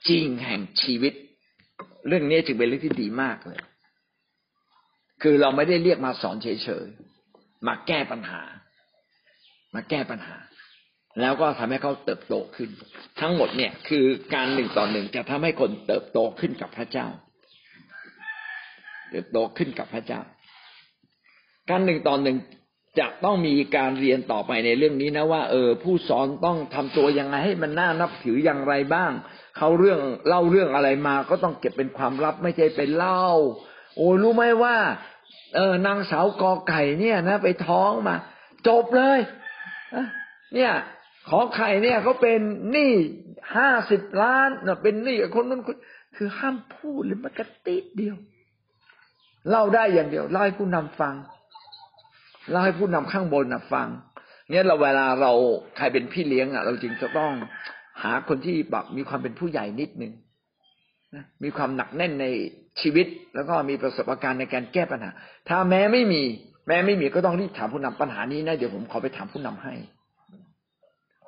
[0.09, 1.13] จริงแห่งชีวิต
[2.07, 3.61] เรื่องนี้จึงเป็นเรื่องที่ดีมากเลย
[5.21, 8.41] คือเราไม่ได้เรียกมาสอนเฉยๆมาแก้ปัญหา
[9.75, 10.37] มาแก้ปัญหา
[11.21, 12.69] แล้วก็ทำให้เขาเติบโตขึ้น
[13.19, 17.07] ทั้งหมดเนี่ยคือการหนึ่งต่อหนึ่งจะทำให้คนเติบโตขึ้นกับพระเจ้า
[19.11, 20.21] เติบโตขึ้นกับพระเจ้า
[21.69, 22.37] การหนึ่งต่อหนึ่ง
[22.99, 29.11] จะต้องมีการเรียนต่อไปในเรื่องนี้นะว่า เออ ผู้สอนต้องทำตัวยังไงให้มันน่านับถืออย่างไรบ้าง
[29.57, 33.23] เขาเรื่องเล่าเรื่องอะไรมาก็ต้องเก็บเป็นความลับไม่ใช่เป็นเล่า
[33.95, 34.75] โอ้รู้ไหมว่า
[35.55, 38.15] เออนางสาวกอไก่เนี่ยนะ ไปท้องมา
[38.67, 39.19] จบเลย
[40.55, 40.71] เนี่ย
[41.29, 42.39] ขอไข่เนี่ยเขาเป็น
[42.71, 42.91] หนี้
[43.55, 45.77] ห้าสิบล้านนะเป็นหนี้กับคนนั้นคน
[46.15, 48.15] คือห้ามพูดหรือมันกระติดเดียว
[49.49, 51.15] เล่าได้อย่างเดียวเล่าให้ผู้นำฟัง
[52.51, 53.87] เล่าให้ผู้นำข้างบนนะฟัง
[54.49, 55.31] เนี่ยเราเวลาเรา
[55.77, 57.31] ใครเป็นพี่เลี้ยงอะ เราจึงจะต้อง
[58.03, 60.13] หาคนที่แบบมีความเป็นผู้ใหญ่นิดนึง
[61.15, 62.25] นะมีความหนักแน่นใน
[62.81, 65.09] ชีวิต แล้วก็มีประสบการณ์ในการแก้ปัญหา
[65.49, 66.23] ถ้าแม้ไม่มี
[66.67, 69.73] แม้ไม่มีก็ต้องรีบถามผู้นำปัญหานี้นะเดี๋ยวผมขอไปถามผู้นำให้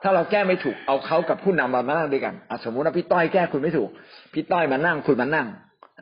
[0.03, 3.89] ถ้าเราแก้ไม่ถูกเอาเขากับผู้นำมามานั่งด้วยกันสมมุติว่าพี่ต้อยแก้คุณไม่ถูก
[4.33, 5.47] พี่ต้อยมานั่งคุณมานั่ง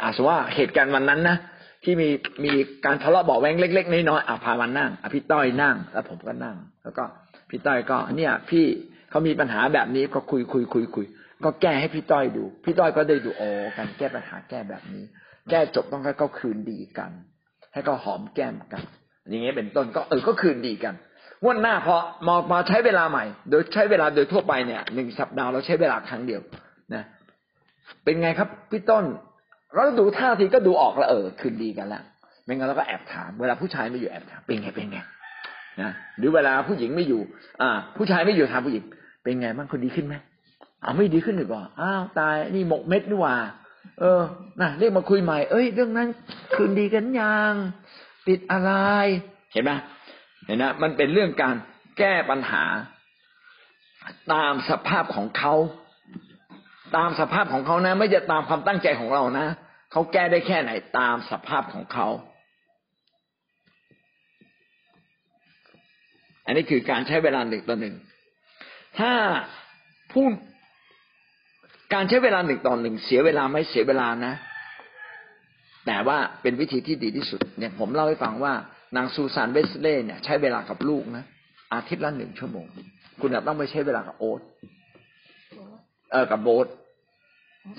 [0.02, 1.38] อาสมมติว่าเหตุการณ์วันนั้นนะ
[1.84, 2.10] ที่มี
[2.46, 2.52] มี
[2.86, 7.04] การทะเลาะเบาแวงเล็ก ๆ น้อยๆอะพามานั่งอะพี่ต้อยนั่ง แล้วผมก็นั่ง แล้วก็
[7.50, 8.66] พี่ต้อยก็ เนี่ย พี่
[9.10, 11.06] เขามีปัญหาแบบนี้ก็คุยคุยคุยคุย
[11.44, 15.04] ก็แก้ให้พี่ต้อยดู พี่ต้อยก็ได้ดูโอ้การแก้ปัญหาแก้แบบนี้
[15.50, 17.12] แก้จบต้องให้เขาคืนดีกัน
[17.74, 18.84] ให้เขาหอมแก้มกัน
[19.30, 20.94] อย่างเงี้ยเป็นต้นก็เออก็คืนดีกัน
[21.44, 21.96] งวดหน้าพอ
[22.28, 26.42] มามาใช้เวลาใหม่ โดยใช้เวลาโดยทั่วไปเนี่ยหนึ่งสัปดาห์เราใช้เวลาครั้งเดียว
[26.94, 27.04] นะ
[28.04, 29.06] เป็นไงครับพี่ต้น
[29.74, 32.04] เราดูท่าทีก็ดูออกแล้วเออ คืนดีกันแล้ว
[32.46, 35.00] ไม่งั้นเราก็แอบถาม เวลาผู้ชายไม่อยู่แอบถามเป็นไงเป็นไง
[35.82, 37.22] นะหรือเวลาผู้หญิงไม่อยู่
[37.62, 38.84] อ่า ผู้ชายไม่อยู่ถามผู้หญิง
[39.24, 40.16] เป็นไงบ้างคนดีขึ้นไหม
[40.84, 43.36] อ้าวไม่ดีขึ้นหรือเปล่าอ้าวตายนี่หมกเม็ดนี่ว่า
[44.00, 44.22] เออ
[44.62, 46.08] นะเรียกมาคุยใหม่เอ้ยเรื่องนั้น
[46.56, 47.54] คืนดีกันยัง
[48.28, 48.72] ติดอะไร
[49.54, 49.72] เห็นไหม
[50.46, 51.56] เห็นนะมันเป็นเรื่องการ
[51.98, 52.64] แก้ปัญหา
[54.34, 55.54] ตามสภาพของเขา
[56.96, 59.48] ตามสภาพของเขานะ ไม่จะตามความตั้งใจของเรานะ
[59.92, 62.08] เขาแก้ได้แค่ไหนตามสภาพของเขา
[66.46, 67.96] อันนี้คือการใช้เวลาหนึ่งต่อหนึ่ง
[69.00, 69.12] ถ้า
[70.12, 70.26] ผู้
[71.94, 74.34] การใช้เวลาหนึ่งต่อหนึ่งเสียเวลาไม่เสียเวลานะ
[75.86, 78.54] แต่ว่าเป็นวิธีที่ดีที่สุด เนี่ย ผมเล่าให้ฟังว่า
[78.96, 81.26] นางซูซานเวสเล่เนี่ย ใช้เวลากับลูกนะ
[81.74, 82.66] อาทิตย์ละหนึ่งชั่วโมง
[83.22, 84.42] คุณต้องไปใช้เวลากับโอ๊ต
[86.12, 86.68] เออกับโบ๊ท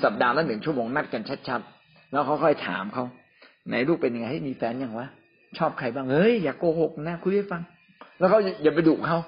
[0.05, 3.05] สัปดาห์ละหนึ่งชั่วโมงนัดกันชัดๆ แล้วเขาค่อยถามเขา
[3.69, 5.09] ไหนลูกเป็นยังไงให้มีแฟนยังวะ
[5.59, 7.63] ชอบใครบ้างเฮ้ยอย่าโกหกนะคุยให้ฟัง
[8.19, 9.19] แล้วเขาอย่าไปดุเขา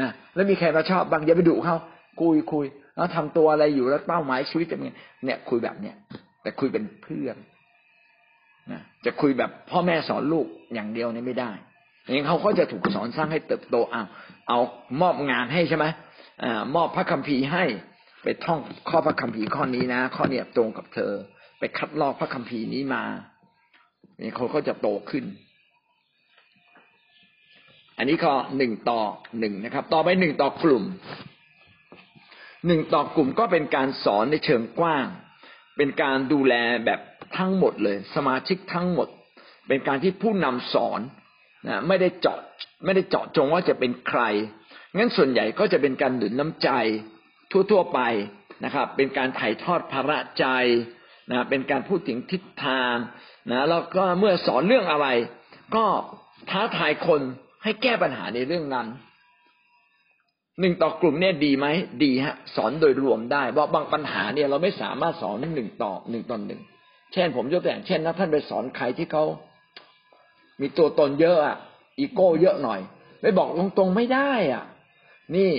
[0.00, 1.76] นะแล้วมีใครมาชอบบ้างอย่าไปดุเขา
[2.20, 2.66] คุยคุย
[2.96, 4.94] แล้วทำตัวอะไรอยู่แล้วเป้าหมายชีวิตจะเป็น
[5.24, 5.94] เนี่ยคุยแบบเนี้ย
[6.42, 7.36] แต่คุยเป็นเพื่อน
[8.72, 11.50] นะจะคุยแบบพ่อแม่สอนลูกอย่างเดียวนี่ไม่ได้
[12.04, 14.02] อย่างเขาก็จะถูกสอนสร้างให้เติบโตเอา
[14.48, 14.58] เอา
[15.00, 15.86] มอบงานให้ใช่ไหม
[16.42, 17.64] อ่ามอบพระคัมภีร์ให้
[18.22, 21.12] ไปท่องข้อพระคัมภีร์ข้อนี้นะ ข้อเนี้ยตรงกับเธอ
[21.58, 23.04] ไปคัดลอกพระคัมภีร์นี้มา
[24.18, 25.24] เนี่ยเขาก็จะโตขึ้น
[27.98, 29.00] อันนี้ข้อหนึ่งต่อ
[29.38, 30.84] หนึ่งนะครับ ต่อไปหนึ่งต่อกลุ่ม
[32.66, 35.06] หนึ่งต่อกลุ่มก็เป็นการสอนในเชิงกว้าง
[35.76, 36.54] เป็นการดูแล
[36.84, 37.00] แบบ
[37.36, 39.08] ทั้งหมดเลย สมาชิกทั้งหมด
[39.68, 41.00] เป็นการที่ผู้นำสอน
[41.68, 42.38] นะไม่ได้เจาะ
[42.84, 44.20] ไม่ได้เจาะจงว่าจะเป็นใคร
[44.96, 46.68] งั้นส่วนใหญ่ก็จะเป็นการหนุนน้ำใจ
[47.52, 48.00] ทั่วๆไป
[48.64, 50.46] นะครับ เป็นการถ่ายทอดภาระใจ
[51.30, 52.94] นะเป็นการพูดถึงทิศทาง
[53.50, 55.06] นะแล้วก็เมื่อสอนเรื่องอะไร
[55.74, 55.84] ก็
[56.50, 57.20] ท้าทายคน
[57.62, 58.86] ให้แก้ปัญหาในเรื่องนั้น
[60.60, 61.66] หนึ่งต่อกลุ่มเนี่ยดีไหม
[62.04, 66.60] ดีฮะ สอนโดยรวมได้เพราะบางปัญหาเนี่ยเราไม่สามารถสอนหนึ่งต่อหนึ่งต่อหนึ่ง
[67.12, 69.24] เช่น ผมยกตัวอย่างเช่นนะท่านไปสอนใครที่เขา
[70.60, 71.56] มีตัวตนเยอะอะ
[71.98, 72.80] อีโก้เยอะหน่อย
[73.20, 74.64] ไปบอกตรงๆไม่ได้อะ
[75.36, 75.50] นี่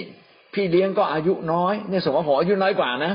[0.54, 3.14] พี่เลี้ยงก็อายุน้อยเนี่ยสมมติผมอายุน้อยกว่านะ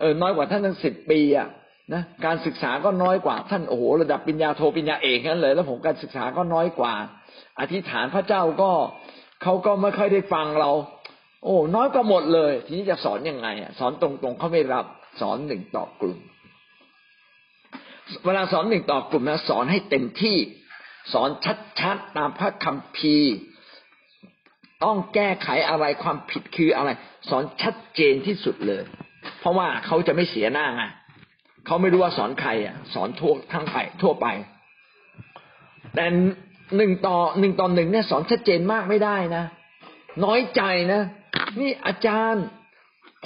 [0.00, 1.48] เออน้อยกว่าท่านตั้งสิบปีอะ
[1.94, 6.94] นะการศึกษาก็น้อยกว่าท่านโอ้โหระดับปัญญาโทปัญญาเอกนั่นเลย แล้วผมการศึกษาก็น้อยกว่า
[7.60, 8.70] อธิษฐานพระเจ้าก็
[9.42, 10.70] เขาก็ไม่ค่อยได้ฟังเรา
[11.44, 14.84] โอ้น้อยกว่าหมดเลย ทีนี้จะสอนยังไงอะสอนตรงๆเขาไม่รับ
[15.20, 16.18] สอนหนึ่งต่อกลุ่ม
[18.26, 20.36] เวลาสอนหนึ่งต่อกลุ่มนะสอนให้เต็มที่
[21.12, 21.30] สอน
[21.80, 23.34] ชัดๆตามพระคัมภีร์
[24.84, 26.90] ต้องแก้ไขอะไรความผิดคืออะไร
[27.28, 28.82] สอนชัดเจนที่สุดเลย
[29.40, 30.82] เพราะว่าเขาจะไม่เสียหน้าไง
[31.66, 34.26] เขาไม่รู้ว่าสอนใครอะ สอนทั่วทั้งไปทั่วไป
[35.94, 36.06] แต่
[36.76, 39.44] หนึ่งต่อหนึ่งต่อหนึ่งเนี่ยสอนชัดเจนมากไม่ได้นะ
[40.24, 40.62] น้อยใจ
[40.92, 41.02] นะ
[41.60, 42.44] นี่อาจารย์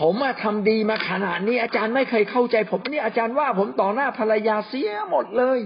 [0.01, 5.59] ผมมาทำดีมาขนาดนี้อาจารย์ไม่เคยเข้าใจ ผมนี่อาจารย์ว่าผมต่อหน้าภรรยาเสียหมดเลย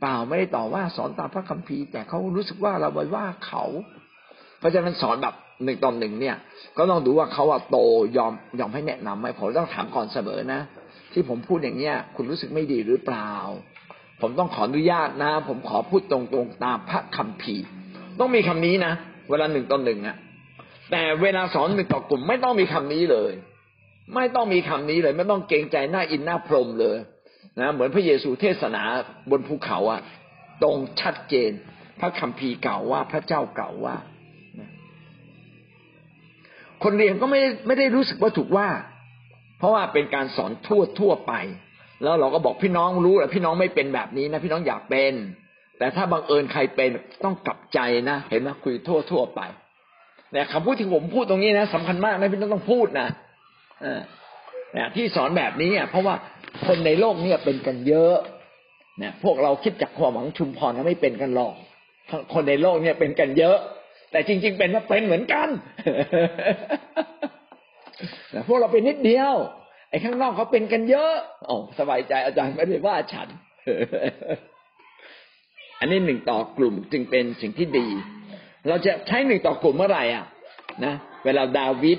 [0.00, 3.64] เปล่าไม่ได้ต่อว่าสอนตามพระคัมภีร์ แต่เขารู้สึกว่าเราไปว่าเขา
[4.60, 6.36] เพราะฉะนั้นสอนแบบหนึ่งต่อหนึ่งเนี่ย
[6.76, 7.76] ก็ต้องดูว่าเขาอะโต
[8.16, 10.60] ยอมยอมให้แนะนำไหมผมต้องถามก่อนเสมอนะ
[11.12, 13.32] ที่ผมพูดอย่างเนี้ยคุณรู้สึกไม่ดีหรือเปล่า
[14.20, 17.64] ผมต้องขออนุญาตนะ ผมขอพูดตรงๆตามพระคัมภีร์
[18.20, 18.92] ต้องมีคำนี้นะ
[19.30, 20.16] เวลาหนึ่งต่อหนึ่งอะ
[20.90, 23.32] แต่เวลาสอนหนึ่งต่อกลุ่มไม่ต้องมีคำนี้เลย
[24.14, 26.98] ไม่ต้องมีคำนี้เลย ไม่ต้องเกรงใจหน้าอินหน้าพรมเลย
[27.60, 28.82] นะเหมือนพระเยซูเทศนา
[29.30, 30.00] บนภูเขาอะ
[30.62, 31.50] ตรงชัดเจน
[32.00, 33.96] พระคัมภีร์เก่าว่าพระเจ้าเก่าว่า
[36.84, 38.68] คนเรียนก็ไม่ได้ไม่ได้รู้สึกว่าถูกว่า
[39.58, 41.32] เพราะว่าเป็นการสอนทั่วทั่วไป
[42.02, 45.12] แล้วเราก็บอกพี่น้องรู้แหละพี่น้องไม่เป็นแบบนี้นะพี่น้องอยากเป็น
[45.78, 46.90] แต่ถ้าบังเอิญใครเป็น
[47.24, 47.78] ต้องกลับใจ
[48.10, 49.40] นะเห็นไหมคุยทั่วทั่วไป
[50.32, 53.08] เนี่ยคำพูดที่ผมพูดตรงนี้นะสำคัญมากนะพี่น้องต้องพูดนะ
[54.72, 56.14] เนี่ยที่สอนแบบนี้อะเพราะว่า
[56.66, 58.16] คนในโลกเนี่ยเป็นกันเยอะ
[58.98, 61.54] เนี่ยพวกเราคิดจากความหวังชุมพรก็ไม่เป็นกันหรอก
[62.32, 63.58] คนในโลกเนี่ยเป็นกันเยอะ
[64.10, 65.48] แต่จริง ๆ เป็นว่าเป็นเหมือนกัน
[68.30, 69.34] แต่พวกเราเป็นนิดเดียว
[69.90, 71.12] ไอ้ข้างนอกเขาเป็นกันเยอะ
[71.46, 73.28] โอ้สบายใจอาจารย์ไม่ได้ว่าฉัน
[75.80, 77.86] อันนี้หนึ่งต่อกลุ่มจึงเป็นสิ่งที่ดี
[78.68, 80.26] เราจะใช้หนึ่งต่อกลุ่มเมื่อไหร่อะ
[80.84, 80.94] นะ
[81.24, 81.98] เวลาดาวิด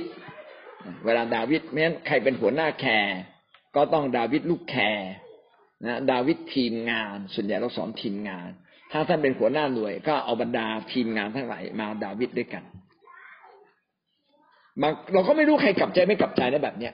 [1.05, 3.17] เวลาดาวิดแม้นใครเป็นหัวหน้าแคร์
[3.75, 5.09] ก็ต้องดาวิดลูกแคร์
[5.85, 8.49] นะดาวิดทีมงาน ส่วนใหญ่เราสอนทีมงาน
[8.91, 12.63] ถ้าท่านเป็นหัวหน้าหน่วย ก็เอาบรรดาทีมงานทั้งหลายมาดาวิดด้วยกัน
[14.81, 16.93] บาเราก็ไม่รู้ใครกลับใจไม่กลับใจนะแบบเนี้ย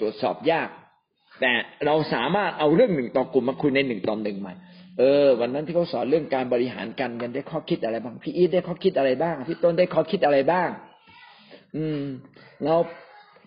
[0.00, 0.68] ตรวจสอบยาก
[1.40, 1.52] แต่
[1.86, 4.54] เราสามารถเอาเรื่องหนึ่งต่อกลุ่มมาคุยในหนึ่งต่อหนึ่งใหม่
[4.98, 10.68] เออ วันนั้นที่เขาสอนเรื่องการบริหารการเงินได้ข้อคิดอะไรบ้างพี่อีทได้ข้อคิดอะไรบ้างพี่ต้นได้ข้อคิดอะไรบ้าง
[11.76, 12.02] อืม
[12.64, 12.78] แล้ว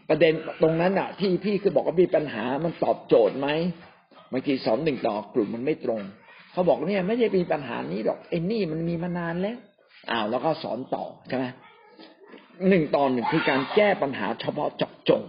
[0.09, 3.47] ประเด็นตรงนั้นอะ ที่พี่คือบอกว่ามีปัญหามันตอบโจทย์ไหม
[4.31, 6.01] บางทีสอนหนึ่งต่อกลุ่มมันไม่ตรง
[6.59, 9.57] เขาบอกเนี่ยไม่ได้มีปัญหานี้หรอกไอ้นี่มันมีมานานแล้ว
[10.11, 11.45] อ้าวแล้วก็สอนต่อใช่ไหม
[12.69, 15.21] หนึ่งตอนหนึ่งคือการแก้ปัญหาเฉพาะเจาะจง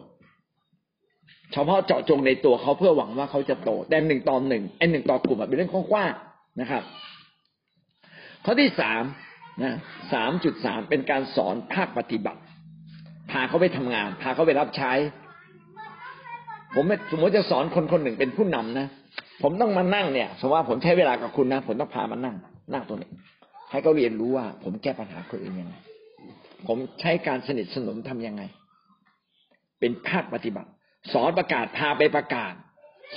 [1.52, 6.82] เฉพาะเจาะจงในตัวเขาเพื่อหวังว่าเขาจะโตแต่หนึ่งตอนหนึ่งไอ้หนึ่งต่อกลุ่มเป็นเรื่องกว้างๆนะครับ
[8.44, 9.02] ข้อที่สาม
[9.62, 9.74] นะ
[10.12, 12.40] สามจุดสามเป็นการสอนภาคปฏิบัติ
[13.30, 14.92] พาเขาไปทำงาน พาเขาไปรับใช้
[16.74, 18.88] ผมสมมติจะสอนคนคนหนึ่งเป็นผู้นำนะ
[19.42, 22.36] ผมต้องมานั่งเนี่ยสมมติว่าผมใช้เวลากับคุณนะผมต้องพามานั่ง
[22.72, 23.10] นั่งตรงนี้
[23.70, 25.74] ให้เขาเรียนรู้ว่า ผมแก้ปัญหาคนอื่นยังไง
[26.66, 28.42] ผมใช้การสนิทสนมทํำยังไง
[29.80, 30.68] เป็นภาคปฏิบัติ
[31.12, 32.52] สอนประกาศพาไปประกาศ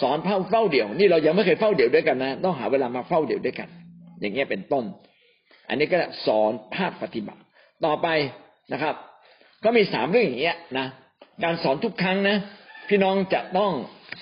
[0.02, 3.70] สอนเฝ้าเฝ้าเดี่ยว นี่เรายังไม่เคยเฝ้าเดี่ยวด้วยกันนะต้องหาเวลามาเฝ้าเดี่ยวด้วยกัน
[4.20, 4.84] อย่างเงี้ยเป็นต้น
[5.70, 7.42] อันนี้ก็สอนภาคปฏิบัติ
[7.86, 8.08] ต่อไป
[8.74, 8.96] นะครับ
[9.64, 10.88] ก็มีสามเรื่องอย่างเงี้ยนะ
[11.44, 12.38] การสอนทุกครั้งนะ
[12.90, 13.72] พี่น้องจะต้อง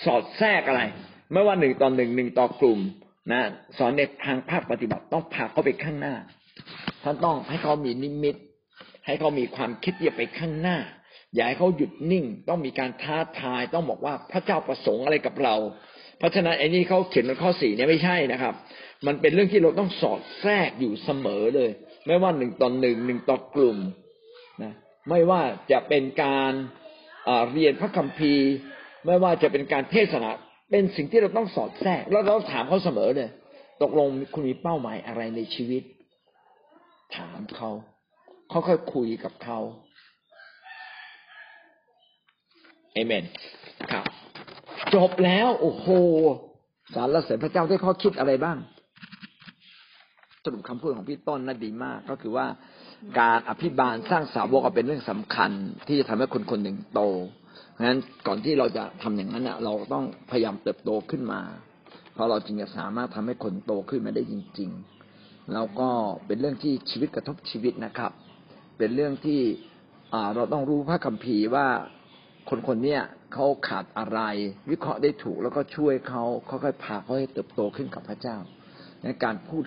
[0.05, 0.81] สอดแทรกอะไร
[1.33, 2.79] ไม่ว่าหนึ่งต่อหนึ่งหนึ่งต่อกลุ่ม
[3.31, 3.41] นะ
[3.77, 6.15] สอนในทางภาคปฏิบัติต้องพาเขาไปข้างหน้า
[7.03, 8.35] ท่านต้องให้เขามีนิมิต
[9.05, 10.77] ให้เขามีความคิดที่จะไปข้างหน้า
[11.35, 15.55] อย่าให้เขาหยุดนิ่ง ต้องมีการท้าทาย ต้องบอกว่าพระเจ้าประสงค์อะไรกับเรา
[16.17, 18.53] เพราะฉะนั้นไอ้นี่เขาเขียนในข้อสี่เนี่ยไม่ใช่นะครับ
[19.07, 21.69] มันเป็นเรื่องที่เราต้องสอดแทรกอยู่เสมอเลย
[22.07, 23.77] ไม่ว่าหนึ่งต่อหนึ่งหนึ่งต่อกลุ่ม
[24.63, 24.73] นะ
[25.09, 25.41] ไม่ว่า
[25.71, 26.53] จะเป็นการ
[27.51, 28.49] เรียนพระคัมภีร์
[29.05, 30.31] ไม่ว่าจะเป็นการเทศนา
[30.71, 33.29] เป็นสิ่งที่เราต้องสอดแทรก แล้วเราถามเขาเสมอเลย
[33.81, 35.83] ตกลงคุณมีเป้าหมายอะไรในชีวิต
[37.17, 37.69] ถามเขา
[38.49, 39.59] เขาค่อยคุยกับเขา
[42.93, 43.25] เอเมน
[43.91, 44.05] ครับ
[44.95, 45.87] จบแล้ว โอ้โห
[46.93, 48.57] สารละเสริญพระเจ้าได้ข้อคิดอะไรบ้าง
[50.43, 52.45] สรุปคำพูดของพี่ต้นน่าดีมาก ก็คือว่า
[53.19, 55.51] การอภิบาลสร้างสาวกเป็นเรื่องสำคัญ
[55.87, 57.01] ที่จะทำให้คนคนหนึ่งโต
[57.71, 61.41] เพราะฉะนั้นก่อนที่เราจะทำอย่างนั้นเราต้องพยายามเติบโตขึ้นมา
[62.13, 64.69] เพราะเราจึงจะสามารถทำให้คนโตขึ้นมาได้จริง
[65.11, 65.89] ๆ แล้วก็
[66.27, 68.11] เป็นเรื่องที่ชีวิตกระทบชีวิตนะครับ
[68.77, 69.41] เป็นเรื่องที่
[70.35, 71.67] เราต้องรู้พระคัมภีร์ว่า
[72.49, 72.97] คนคนนี้
[73.33, 74.19] เขาขาดอะไร
[74.71, 78.37] วิเคราะห์ได้ถูกแล้วก็ช่วยเขาค่อยๆพาเขาให้เติบโตขึ้นกับพระเจ้า
[79.03, 79.63] ในการพูด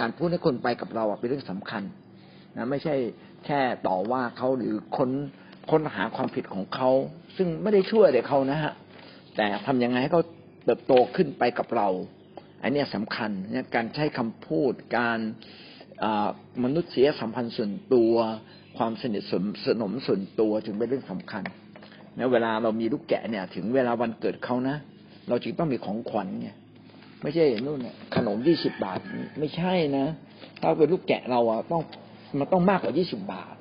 [0.00, 1.82] การพูดให้คนไปกับเราเป็นเรื่องสำคัญ
[2.56, 2.94] นะไม่ใช่
[3.46, 5.10] แค่ต่อว่าเขาหรือค้น
[5.70, 6.90] ค้นหาความผิดของเขา
[7.36, 8.72] ซึ่งไม่ได้ช่วยเด็กเขานะฮะ
[9.36, 10.22] แต่ทำยังไงให้เขา
[10.64, 11.88] เติบโตขึ้นไปกับเรา
[12.62, 15.18] อันนี้สำคัญเนี่ยการใช้คำพูดการ
[16.64, 18.14] มนุษยสัมพันธ์ส่วนตัว
[18.78, 19.22] ความสนิท
[19.66, 21.42] สนมส่วนตัวจึงเป็นเรื่องสำคัญ
[22.18, 24.76] นะเวลาเรามีลูกแกะเนี่ย ถึงเวลาวันเกิดเขานะ
[25.28, 26.48] เราจึงต้องมีของขวัญไง
[27.22, 27.78] ไม่ใช่นู่น
[28.14, 28.98] ขนมยี่สิบบาท
[29.38, 30.06] ไม่ใช่นะ
[30.60, 31.82] ถ้าเป็นลูกแกะเราอะต้อง
[32.38, 33.54] มันต้องมากกว่ายี่สิบบาท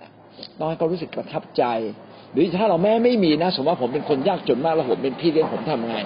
[0.59, 1.63] ต้องให้เขารู้สึกประทับใจ
[2.33, 5.97] หรือถ้าเราแม่ไม่มีนะ สมมติว่าผมเป็นคนยากจนมากแล้วผมเป็นพี่เลี้ยงผมทำไง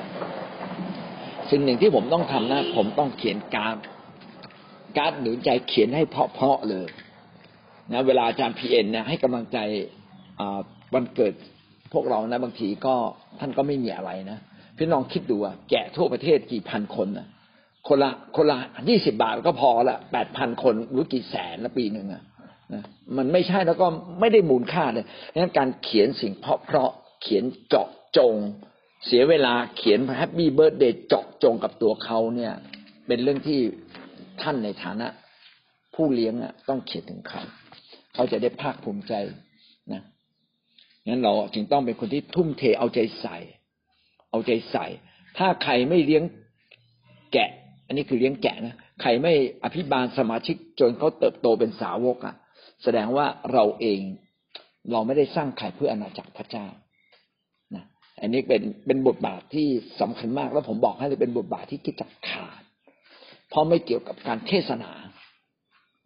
[1.49, 3.75] สิ่งหนึ่งที่ผมต้องทำนะ ผมต้องเขียนการ
[4.97, 6.88] การ์ดหนุนใจเขียนให้เพาะๆเลย
[7.93, 9.57] นะเวลาอาจารย์พีเอ็นนี่ยให้กำลังใจ
[10.93, 11.34] วันเกิด
[11.93, 12.95] พวกเรานะบางทีก็
[13.39, 14.38] ท่านก็ไม่มีอะไรนะ
[14.78, 17.28] พี่น้องคิดดูอะแกะทั่วประเทศกี่พันคนนะ
[17.88, 18.57] คนละคนละ
[18.89, 22.23] ยี่สิบาทก็พอละแปดพันคนรู้กี่แสนละปีหนึ่งอะ
[22.74, 22.84] นะ
[23.18, 23.88] มันไม่ใช่แล้วก็
[24.20, 25.05] ไม่ได้มูลค่าเลย
[25.36, 26.91] งั้นการเขียนสิ่งเพราะเพราะ
[27.22, 27.88] เขียนเจาะ
[28.18, 28.34] จง
[29.05, 32.53] เสียเวลาเขียน Happy Birthday เจาะจงกับตัวเขาเนี่ย
[33.07, 33.59] เป็นเรื่องที่
[34.41, 35.07] ท่านในฐานะ
[35.95, 37.41] ผู้เลี้ยงอะ ต้องเขียนถึงเขา
[38.13, 39.13] เขาจะได้ภาคภูมิใจ
[39.93, 40.01] นะ
[41.07, 43.38] งั้นเราจึงต้องเป็นคนที่ทุ่มเทเอาใจใส่
[44.32, 44.86] เอาใจใส่
[45.38, 46.24] ถ้าใครไม่เลี้ยง
[47.34, 47.49] แกะ
[47.86, 52.36] อันนี้คือเลี้ยงแกะนะใครไม่อภิบาลสมาชิกจนเขาเติบโตเป็นสาวกอะ่ะ
[52.84, 54.01] แสดงว่าเราเอง
[54.91, 56.67] เราไม่ได้สร้างใครเพื่ออาณาจักรพระเจ้า
[57.75, 57.84] นะ
[58.21, 59.67] อันนี้เป็นเป็นบทบาทที่
[60.01, 62.61] สำคัญมาก แล้วผมบอกให้เลยเป็นบทบาทที่คิดจะขาด
[63.49, 64.91] เพราะไม่เกี่ยวกับการเทศนา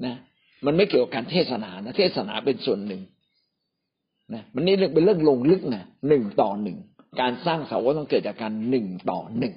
[0.06, 0.16] นะ
[0.66, 3.02] มันไม่เกี่ยวกับการเทศนานะ เทศนาเป็นส่วนหนึ่ง
[4.34, 6.78] นะมันนี่เป็นเรื่องลงลึกนะหนึ่งต่อหนึ่ง
[7.22, 9.56] การสร้างสาวกต้องเกิดจากการหนึ่งต่อหนึ่ง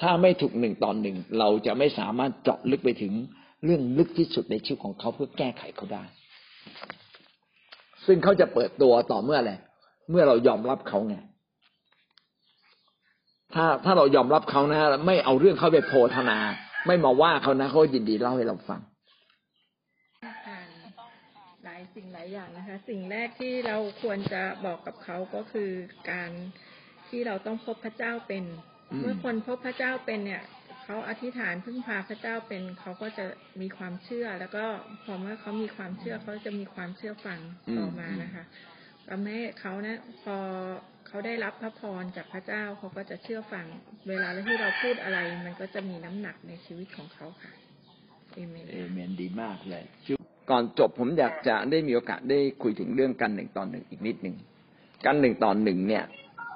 [0.00, 3.12] ถ้าไม่ถูกหนึ่งต่อหนึ่งเราจะไม่สามารถเจาะลึกไปถึง
[3.64, 6.04] เรื่องลึกที่สุดในชีวิตของเขาเพื่อแก้ไขเขาได้
[8.06, 9.52] ซึ่งเขาจะเปิดตัวต่อเมื่ออะไร
[10.10, 11.16] เมื่อเรายอมรับเขาไง
[13.54, 16.38] ถ้าถ้าเรายอมรับเขานะไม่เอาเรื่องเขาไปโพธนา
[16.86, 18.80] ไม่มาว่าเขานะเขายินดีเล่าให้เราฟัง
[20.46, 20.68] ผ่าน
[21.64, 25.70] หลายสิ่งหลายอย่างนะคะ สิ่งแรกที่เราควรจะบอกกับเขาก็คือ
[26.10, 26.30] การ
[27.08, 28.44] ที่เราต้องพบพระเจ้าเป็น
[28.90, 30.42] อืมเมื่อคนพบพระเจ้าเป็นเนี่ย
[30.84, 33.26] เขาอธิษฐานพึ่งพาพระเจ้าเป็นเขาก็จะ
[33.60, 34.64] มีความเชื่อ แล้วก็
[35.04, 37.40] พอเมื่อเขามีความเชื่อเขาจะมีความเชื่อฟัง
[37.78, 38.44] ต่อมานะคะ
[39.08, 40.36] ทำให้เขานะพอ
[41.06, 43.66] เขาได้รับพระพรจากพระเจ้าเขาก็จะเชื่อฟัง
[44.08, 47.52] เวลาที่เราพูดอะไร มันก็จะมีน้ำหนักในชีวิตของเขาค่ะ
[48.34, 49.84] เอเมนเอเมนดีมากเลย
[50.50, 54.36] ก่อนจบผมอยากจะได้มีโอกาสได้คุยถึงเรื่องกันหนึ่งต่อหนึ่งอีกนิดหนึ่ง
[55.06, 56.04] กันหนึ่งต่อหนึ่งเนี่ย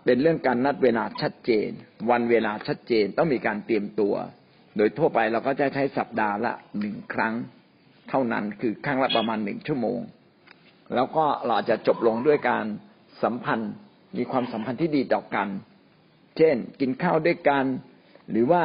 [0.05, 1.70] เป็นเรื่องการนัดเวลาชัดเจน
[2.11, 4.14] วันเวลาชัดเจนต้องมีการเตรียมตัว
[4.76, 7.34] โดยทั่วไปเราก็จะใช้สัปดาห์ละหนึ่งครั้ง
[8.09, 10.01] เท่านั้นคือครั้งละประมาณหนึ่งชั่วโมง
[10.94, 12.64] แล้วก็เราจจะจบลงด้วยการ
[13.22, 13.72] สัมพันธ์
[14.16, 15.49] มีความสัมพันธ์ที่ดีต่อกัน
[16.38, 17.64] เช่น กินข้าวด้วยกัน
[18.30, 18.62] หรือว่า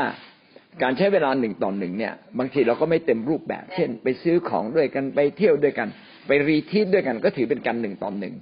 [0.83, 5.87] การใช้เวลาหนึ่งต่อหนึ่งเนี่ย บางทีเราก็ไม่เต็มรูปแบบ เช่น ไปซื้อของด้วยกันไปเที่ยวด้วยกัน
[6.27, 8.33] ไปรีทีทด้วยกันก็ถือเป็นการหนึ่งต่อหนึ่ง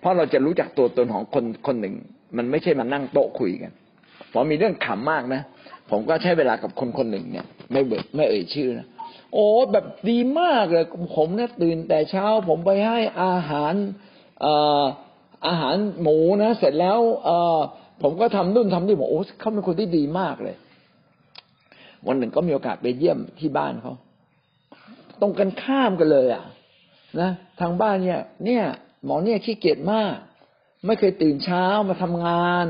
[0.00, 1.94] เพราะเราจะรู้จักตัวตนของคนคนหนึ่ง
[2.36, 3.72] มันไม่ใช่มานั่งโต๊ะคุยกัน
[4.32, 5.42] พอมีเรื่องขำมากนะ
[5.90, 8.86] ผมก็ใช้เวลากับคนคนหนึ่งเนี่ย ไม่เบิดไม่เอ่ยชื่อนะ
[9.32, 10.84] โอ้แบบดีมากเลย
[11.16, 13.74] ผมเนี่ยตื่นแต่เช้า ผมไปให้อาหาร
[14.40, 14.82] เอ่อ
[15.46, 17.58] อาหารหมูนะเสร็จแล้ว เอ่อ
[18.02, 20.56] ผมก็ทำนู่นทำนี่บอกโอ้เขาเป็นคนที่ดีมากเลย
[22.06, 23.94] วันหนึ่งก็มีโอกาสไปเยี่ยมที่บ้านเขา
[25.20, 26.44] ตรงกันข้ามกันเลย อะ
[27.20, 28.64] นะทางบ้านเนี่ย เนี่ย
[29.04, 30.14] หมอเนี่ยขี้เกียจมาก
[30.86, 32.66] ไม่เคยตื่นเช้ามาทำงาน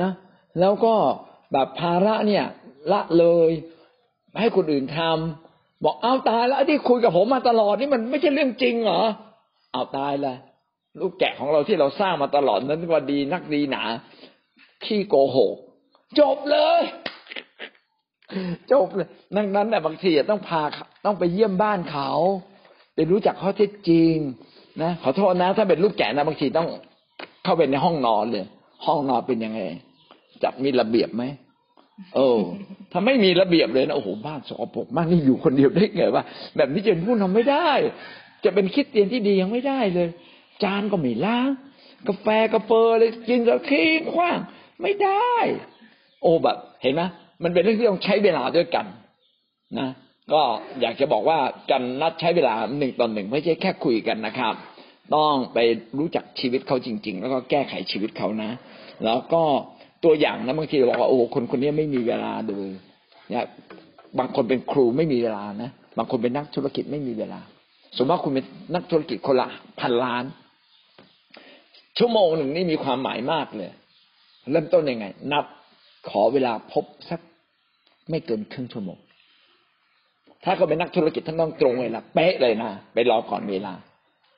[0.00, 0.10] นะ
[0.60, 0.94] แล้วก็
[1.52, 2.44] แบบภาระเนี่ย
[2.92, 3.50] ละเลย
[4.40, 9.02] ให้คนอื่นทำบอกเอาตายแล้วที่คุยกับผมมาตลอดนี่มันไม่ใช่เรื่องจริงเหรอ
[9.72, 10.36] เอาตายลย
[11.00, 13.82] ลูกแกะของเราที่เราสร้างมาตลอดนั้นว่าดีนักดีหนา
[14.84, 15.54] ขี้โกหก
[16.20, 16.80] จบเลย
[18.72, 20.62] จบเลยดังนั้นเนี่บางทีต้องพา
[21.04, 22.10] ต้องไปเยี่ยมบ้านเขา
[22.94, 24.14] ไปรู้จักข้อเท็จจริง
[24.82, 26.68] นะขอโทษนะ ถ้าเป็นลูกแกะนะบางทีต้อง
[27.48, 28.46] เข้าไปในห้องนอนเลย
[28.86, 29.60] ห้องนอนเป็นยังไง
[30.42, 31.24] จัดมีระเบียบไหม
[32.16, 32.40] เออ
[32.92, 36.24] ถ้าไม่มีระเบียบเลยนะโอ้โหบ้านสกปรกมากนี่อยู่คนเดียวได้ไงวะ
[36.56, 37.70] แบบนี้จะเป็นผู้นำไม่ได้
[38.44, 40.08] จะเป็นคิดเตียนที่ดียังไม่ได้เลย
[40.62, 41.48] จานก็ไม่ล้าง
[42.08, 44.38] กาแฟกาเฟอเลยกินแล้วขี้ขว้าง
[44.82, 45.34] ไม่ได้
[46.22, 47.02] โอ้แบบ เห็นไหม
[47.42, 48.86] มันเป็นเรื่องที่ต้องใช้เวลาด้วยกัน
[49.78, 49.88] นะ
[50.32, 50.42] ก็
[50.80, 51.38] อยากจะบอกว่า
[51.70, 54.54] การนัดใช้เวลาหนึ่งต่อหนึ่งไม่ใช่แค่คุยกันนะครับ
[55.14, 55.58] ต้องไป
[55.98, 58.50] รู้จักชีวิตเขาจริง ๆ แล้วก็แก้ไขชีวิตเขานะ
[59.04, 59.42] แล้วก็
[60.04, 62.68] ตัวอย่างนะบางทีเราบอกว่าโอ้คนคนนี้ไม่มีเวลาเลย
[63.30, 63.44] เนี่ย
[64.18, 67.40] บางคนเป็นครูไม่มีเวลานะบางคนเป็นนักธุรกิจไม่มีเวลา
[67.96, 68.44] สมมติว่าคุณเป็น
[68.74, 69.48] นักธุรกิจคนละ
[69.80, 70.24] พันล้าน
[71.98, 73.70] ชั่วโมงหนึ่งนี่มีความหมายมากเลย
[74.50, 75.44] เริ่มต้นยังไง นับ
[76.10, 77.20] ขอเวลาพบสัก
[78.10, 78.98] ไม่เกินครึ่งชั่วโมง
[80.44, 83.72] ถ้าเขาเป็นนักธุรกิจท่านต้องตรงเวลาเป๊ะเลยนะไปรอก่อนเวลา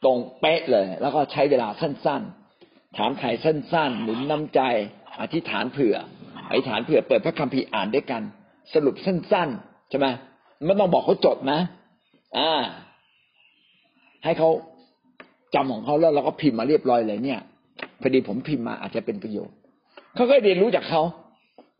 [0.05, 2.22] ตรงเป๊ะเลย แล้วก็ใช้เวลาสั้น
[2.61, 4.61] ๆ ถามไถ่สั้นๆหนุนน้ำใจ
[5.20, 5.96] อธิษฐานเผื่อ
[6.48, 8.22] อธิษฐานเผื่อเปิดพระคัมภีร์อ่านด้วยกัน
[8.74, 10.07] สรุปสั้นๆใช่ไหม
[10.66, 11.61] ไม่ต้องบอกเขาจดนะ
[12.38, 12.51] อ่า
[14.24, 14.51] ให้เขา
[15.55, 17.40] จำของเขาแล้วเราก็พิมพ์มาเรียบร้อยเลยเนี่ย
[18.01, 19.57] พอดีผมพิมพ์มาอาจจะเป็นประโยชน์
[20.14, 21.03] เขาก็เรียนรู้จากเขา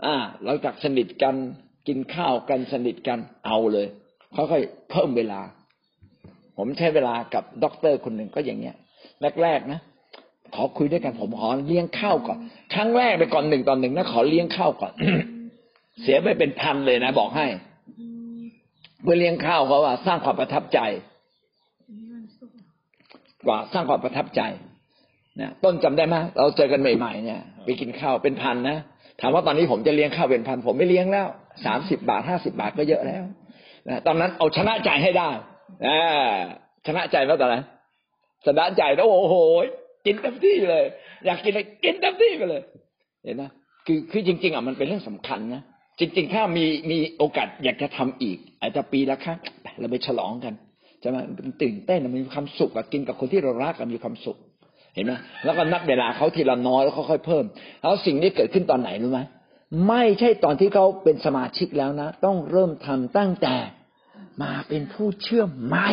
[0.05, 0.15] อ่า
[0.45, 1.35] เราจากสนิทกัน
[1.89, 3.87] กินข้าวกันสนิทกันเอาเลย
[4.33, 5.41] เขาค่อยเพิ่มเวลา
[6.63, 8.77] ผมใช้เวลากับด็อกเตอร์คนหนึ่งก็อย่างเงี้ย
[9.43, 9.81] แรกๆนะ
[10.55, 12.39] ขอคุยด้วยกันผมขอเลี้ยงข้าวก่อน
[12.75, 14.93] ครั้งแรกไปก่อนหนึ่งตอนหนึ่งนะขอเลี้ยงข้าวก่อน
[16.03, 17.47] เสียไปเป็นพันเลยนะบอกให้
[19.03, 20.81] เพื่อเลี้ยงข้าวเขาว่า สร้างความประทับใจ
[23.47, 24.43] กว่าสร้างความประทับใจ
[25.41, 28.79] นะต้นจำได้ไหมเราเจอกันใหม่ๆเนี่ยไปกินข้าวเป็นพันนะ
[29.21, 31.27] ถามว่าตอนนี้ผมจะเลี้ยงข้าวเป็นพันผมไม่เลี้ยงแล้ว
[31.65, 33.25] สามสิบาทห้าสิบาทก็เยอะแล้ว
[33.89, 35.31] นะตอนนั้นเอาชนะใจให้ได้
[35.87, 35.97] นะ
[36.87, 37.65] ชนะใจแล้วตอนนั้น
[38.47, 39.37] ชนะใจแล้วโอ้โห
[40.07, 40.85] กินเต็มที่เลย
[41.25, 42.63] อยากกินอะไรกินเต็มที่ไปเลย
[43.25, 43.43] เห็นไหม
[43.87, 45.63] คือคือจริง ๆอะมันเป็นเรื่องสำคัญนะ
[45.99, 49.39] จริง ๆ ถ้ามีมีโอกาสอยากจะทำอีก อาจจะปีละครั้ง
[49.81, 50.55] เราไปฉลองกัน
[51.01, 51.17] ใช่ไหม
[51.47, 54.37] มันตื่นเต้นมันมีความสุขกินกับคนที่เรารักกันมีความสุข
[54.95, 55.13] เห็นไหม
[55.45, 57.45] แล้วก็นับเวลาเขาทีละน้อยแล้วค่อยๆเพิ่ม
[57.81, 59.21] แล้วสิ่งนี้เกิดขึ้นตอนไหนรู้ไหม
[59.89, 63.55] ไม่ใช่ตอนที่เขาเป็นสมาชิกแล้วนะ ต้องเริ่มทำตั้งแต่
[64.43, 65.91] มาเป็นผู้เชื่อใหม่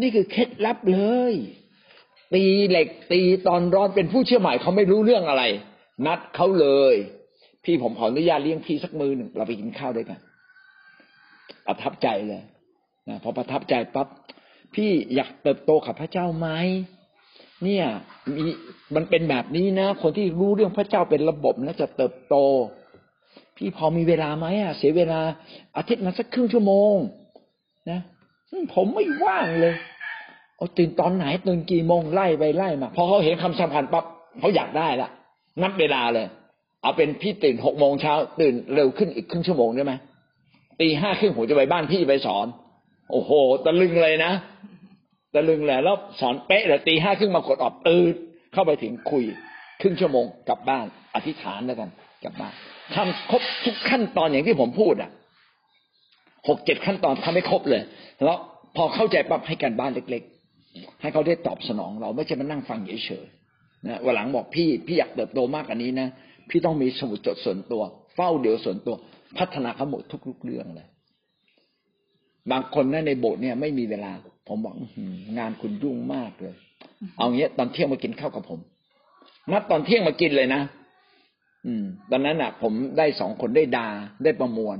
[0.00, 1.00] นี่คือเคล็ดลับเล
[1.32, 1.34] ย
[2.34, 5.42] ตีเหล็กตีตอนร้อนเป็นผู้เชื่อใหม่เขาไม่รู้เรื่องอะไร
[6.06, 6.94] นัดเขาเลย
[7.64, 10.18] พี่ผมขออนุญาตเลี้ยงพี่สักมือหนึ่งเราไปกินข้าวด้วยกัน
[11.66, 12.42] ประทับใจเลย
[13.08, 14.08] นะพอประทับใจปั๊บ
[14.74, 16.48] พี่อยากเติบโตกับพระเจ้าไหม
[17.64, 17.86] เนี่ย
[18.34, 18.42] มี
[18.94, 22.36] มันเป็นแบบนี้นะ คนที่รู้เรื่องพระเจ้าเป็นระบบนะจะเติบโต
[23.58, 25.20] พี่พอมีเวลาไหมอะ เสียเวลา
[25.76, 26.94] อาทิตย์ละสักครึ่งชั่วโมง
[27.90, 28.00] นะ
[28.74, 29.74] ผมไม่ว่างเลย
[30.56, 34.04] เอาตื่นตอนไหนตื่นกี่โมงไล่ไปไล่มาพอเขาเห็นคำสัมพันธ์ปั๊บ
[34.38, 35.08] เขาอยากได้ละ
[35.62, 36.26] นับเวลาเลย
[36.82, 39.94] เอาเป็นพี่ตื่นหกโมงเช้าตื่นเร็วขึ้นอีกครึ่งชั่วโมงได้ไหม
[40.80, 42.46] ตีห้าครึ่งผมจะไปบ้านพี่ไปสอน
[43.10, 43.30] โอ้โห
[43.64, 44.32] ตะลึงเลยนะ
[45.34, 48.12] ตะลึงเลยแล้วสอนเป๊ะเลยตีห้าครึ่งมากดออกตื่น
[48.52, 49.24] เข้าไปถึงคุย
[49.80, 51.88] ครึ่งชั่วโมงกลับบ้าน อธิษฐานแล้วกัน
[52.24, 52.54] กลับบ้าน
[52.94, 55.10] ทำครบทุกขั้นตอนอย่างที่ผมพูดอะ
[56.48, 57.82] หกเจ็ดขั้นตอนทำให้ครบเลย
[58.24, 58.38] แล้ว
[58.76, 60.22] พอเข้าใจปั๊บให้การบ้านเล็ก
[60.62, 66.08] ๆ ให้เขาได้ตอบสนองเราไม่ใช่มานั่งฟังเฉยๆนะวันหลังบอกพี่พี่อยากเติบโตมากกว่านี้นะ
[66.50, 67.82] พี่ต้องมีสมุดจดส่วนตัว
[68.14, 68.94] เฝ้าเดี๋ยวส่วนตัว
[69.38, 70.88] พัฒนาเขาหมดทุกๆเรื่องเลย
[72.50, 74.12] บางคนนะในโบสถ์เนี่ยไม่มีเวลา
[74.48, 74.74] ผมบอก
[75.38, 76.54] งานคุณยุ่งมากเลย
[77.16, 78.60] เอาเงี้ยตอนเที่ยงมากินข้าวกับผม
[79.52, 80.62] นัดตอนเที่ยงมากินเลยนะ
[81.68, 83.88] อืม ตอนนั้นอะ ผมได้สองคนได้ดา
[84.24, 84.76] ได้ประมวล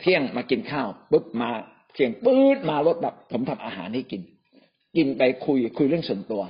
[0.00, 1.48] เที่ยงมากินข้าวปุ๊บมา
[1.92, 4.22] เที่ยงปื๊ดมารถแบบผมทำอาหารให้กิน
[4.96, 6.42] กินไปคุยคุยเรื่องส่วนตัว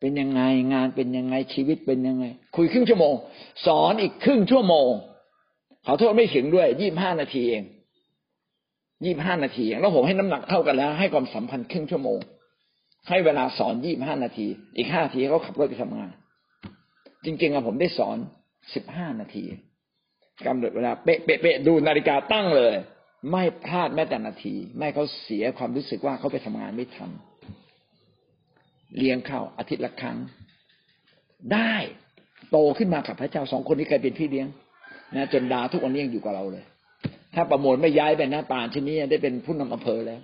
[0.00, 2.24] เป็นยังไงงานเป็นยังไงชีวิตเป็นยังไง
[2.56, 3.14] คุยครึ่งชั่วโมง
[3.66, 4.90] สอนอีกครึ่งชั่วโมง
[5.86, 7.64] ขอโทษไม่ถึงด้วยยี่บห้านาทีเอง
[9.04, 12.18] ยี่บห้านาทีเองแล้วผมให้น้ำหนักเท่ากันแล้ว ให้ความสัมพันธ์ครึ่งชั่วโมง
[13.08, 16.10] ให้เวลาสอนยี่บห้านาที อีกห้านาทีเขาขับรถไปทำงาน
[17.24, 18.16] จริงๆอะผมได้สอน
[18.74, 19.44] สิบห้านาที
[20.46, 22.74] กำหนดเวลาเป๊ะเป๊ะเป๊ะดูนาฬิกาตั้งเลย
[23.30, 27.10] ไม่พลาดแม้แต่นาที ไม่เขาเสียความรู้สึกว่าเขาไปทำงานไม่ทัน
[28.96, 30.18] เลี้ยงข้าวอาทิตย์ละครั้ง
[31.52, 31.74] ได้
[32.50, 34.48] โตขึ้นมากับพระเจ้าสองคนนี้กลายเป็นพี่เลี้ยง
[35.16, 36.64] นะจนดาทุกวันนี้ยังอยู่กับเราเลย
[37.34, 40.20] ถ้าประมวลไม่ย้ายไปหน้าป่านที่นี้ได้เป็นผู้นำอำเภอแล้ว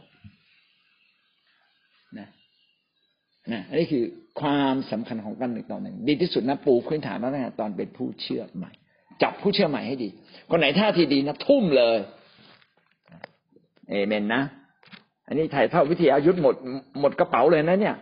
[2.18, 2.28] นะ
[3.52, 4.04] นะอันนี้คือ
[4.40, 8.70] ความสำคัญของกันหนึ่งต่อหนึ่งดีที่สุดนะปูพื้นฐานมาตั้งแต่ตอนเป็นผู้เชื่อใหม่
[9.22, 10.08] จับผู้เชื่อใหม่ให้ดี
[10.50, 11.98] คนไหนท่าทีดีนะทุ่มเลย
[13.90, 14.42] เอเมนนะ
[15.26, 16.54] อันนี้ถ่ายทอดวิทยายุทธหมด
[17.00, 17.96] หมดกระเป๋าเลยนะเนี่ย